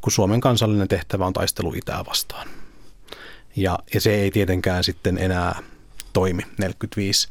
[0.00, 2.48] kun Suomen kansallinen tehtävä on taistelu itää vastaan.
[3.56, 5.62] Ja, ja se ei tietenkään sitten enää
[6.12, 7.28] toimi 45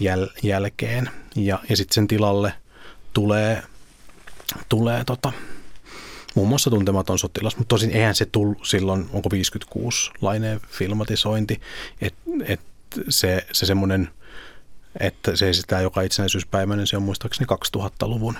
[0.00, 1.10] jäl, jälkeen.
[1.36, 2.52] Ja, ja sitten sen tilalle
[3.12, 3.62] tulee,
[4.68, 5.32] tulee tota,
[6.34, 11.60] muun muassa tuntematon sotilas, mutta tosin eihän se tullut silloin, onko 56 laineen filmatisointi,
[12.00, 12.60] että et
[13.08, 14.08] se, se semmoinen,
[15.00, 18.38] että se esittää joka itsenäisyyspäivä, niin se on muistaakseni 2000-luvun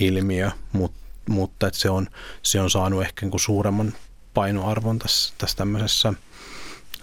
[0.00, 0.98] ilmiö, mutta,
[1.28, 2.06] mutta että se, on,
[2.42, 3.94] se on saanut ehkä niin kuin suuremman
[4.34, 6.14] painoarvon tässä, tässä tämmöisessä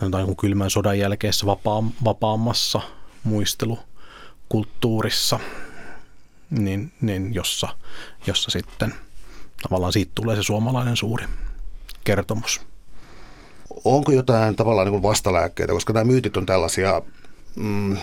[0.01, 2.81] niin kylmän sodan jälkeessä vapaa, vapaammassa
[3.23, 5.39] muistelukulttuurissa,
[6.49, 7.77] niin, niin jossa,
[8.27, 8.93] jossa sitten–
[9.63, 11.25] tavallaan siitä tulee se suomalainen suuri
[12.03, 12.61] kertomus.
[13.83, 17.01] Onko jotain tavallaan niin vastalääkkeitä, koska nämä myytit on tällaisia,
[17.55, 17.97] mm,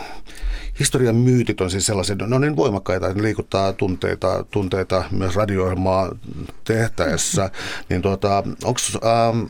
[0.79, 5.37] historian myytit on siis sellaisia, ne on niin voimakkaita, että ne liikuttaa tunteita, tunteita myös
[5.37, 5.67] radio
[6.65, 7.51] tehtäessä,
[7.89, 9.45] niin tuota, onko ähm,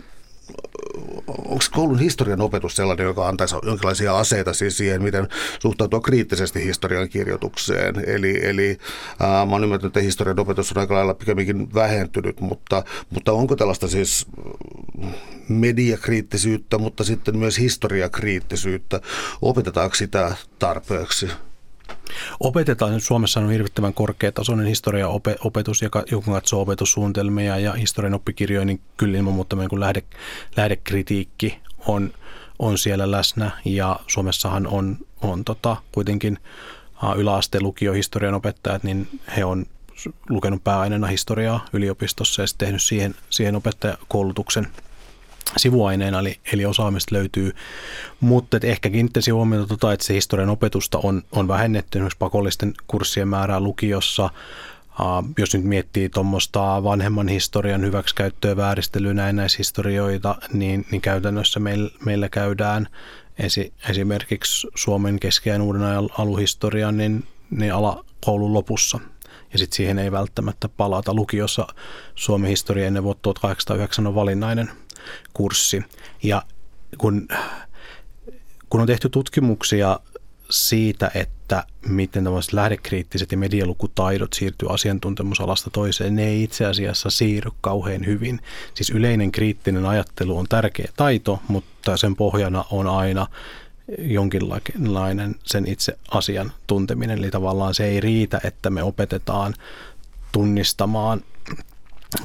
[1.27, 5.29] onko koulun historian opetus sellainen, joka antaisi jonkinlaisia aseita siis siihen, miten
[5.59, 7.95] suhtautua kriittisesti historian kirjoitukseen.
[8.07, 8.79] Eli, eli
[9.21, 13.57] ää, mä oon ymmärtänyt, että historian opetus on aika lailla pikemminkin vähentynyt, mutta, mutta onko
[13.57, 14.27] tällaista siis
[15.49, 19.01] mediakriittisyyttä, mutta sitten myös historiakriittisyyttä?
[19.43, 21.29] Opetetaanko sitä tarpeeksi?
[22.41, 29.19] Opetetaan, Suomessa on hirvittävän korkeatasoinen historiaopetus, joka, joka katsoo opetussuunnitelmia ja historian oppikirjoja, niin kyllä
[29.19, 30.03] ilman muuta niin lähde,
[30.57, 32.13] lähdekritiikki on,
[32.59, 33.51] on siellä läsnä.
[33.65, 36.39] Ja Suomessahan on, on tota, kuitenkin
[37.17, 39.67] yläasteen lukiohistorian opettajat, niin he on
[40.29, 44.69] lukenut pääaineena historiaa yliopistossa ja sitten tehnyt siihen, siihen opettajakoulutuksen–
[45.57, 47.53] sivuaineena, eli, eli osaamista löytyy.
[48.21, 52.75] Mutta et ehkä kiinnittäisi huomiota, tota, että se historian opetusta on, on vähennetty esimerkiksi pakollisten
[52.87, 54.31] kurssien määrää lukiossa.
[55.01, 62.29] Uh, jos nyt miettii tuommoista vanhemman historian hyväksikäyttöä, vääristelyä, näennäishistorioita, niin, niin käytännössä meillä, meillä
[62.29, 62.89] käydään
[63.39, 69.01] esi, esimerkiksi Suomen keskiään uuden ajan aluhistorian niin, niin alakoulun lopussa–
[69.53, 71.15] ja sitten siihen ei välttämättä palata.
[71.15, 71.67] Lukiossa
[72.15, 74.71] Suomen historia ennen vuotta 1809 on valinnainen
[75.33, 75.85] kurssi.
[76.23, 76.43] Ja
[76.99, 77.29] kun,
[78.71, 80.01] kun on tehty tutkimuksia
[80.51, 87.51] siitä, että miten tämmöiset lähdekriittiset ja medialukutaidot siirtyy asiantuntemusalasta toiseen, ne ei itse asiassa siirry
[87.61, 88.41] kauhean hyvin.
[88.75, 93.27] Siis yleinen kriittinen ajattelu on tärkeä taito, mutta sen pohjana on aina
[93.99, 97.19] jonkinlainen sen itse asian tunteminen.
[97.19, 99.55] Eli tavallaan se ei riitä, että me opetetaan
[100.33, 101.21] tunnistamaan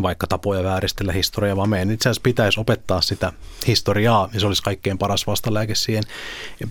[0.01, 3.33] vaikka tapoja vääristellä historiaa, vaan meidän itse asiassa pitäisi opettaa sitä
[3.67, 6.03] historiaa, ja se olisi kaikkein paras vastalääke siihen.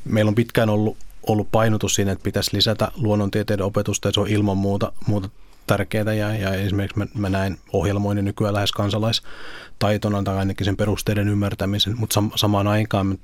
[0.05, 0.97] Meillä on pitkään ollut,
[1.27, 5.29] ollut painotus siinä, että pitäisi lisätä luonnontieteiden opetusta, ja se on ilman muuta, muuta
[5.67, 11.29] tärkeää, ja, ja esimerkiksi mä, mä näen ohjelmoinnin nykyään lähes kansalaistaitona tai ainakin sen perusteiden
[11.29, 13.19] ymmärtämisen, mutta sam- samaan aikaan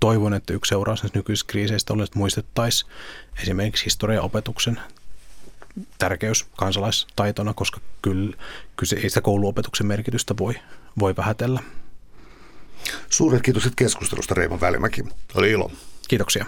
[0.00, 2.90] toivon, että yksi seuraus nykyisistä kriiseistä olisi, että muistettaisiin
[3.42, 4.80] esimerkiksi historiaopetuksen
[5.98, 8.36] tärkeys kansalaistaitona, koska kyllä,
[8.76, 10.54] kyllä ei sitä kouluopetuksen merkitystä voi,
[10.98, 11.60] voi vähätellä.
[13.10, 15.04] Suuret kiitokset keskustelusta Reima Välimäki.
[15.34, 15.70] Oli ilo.
[16.08, 16.46] Kiitoksia.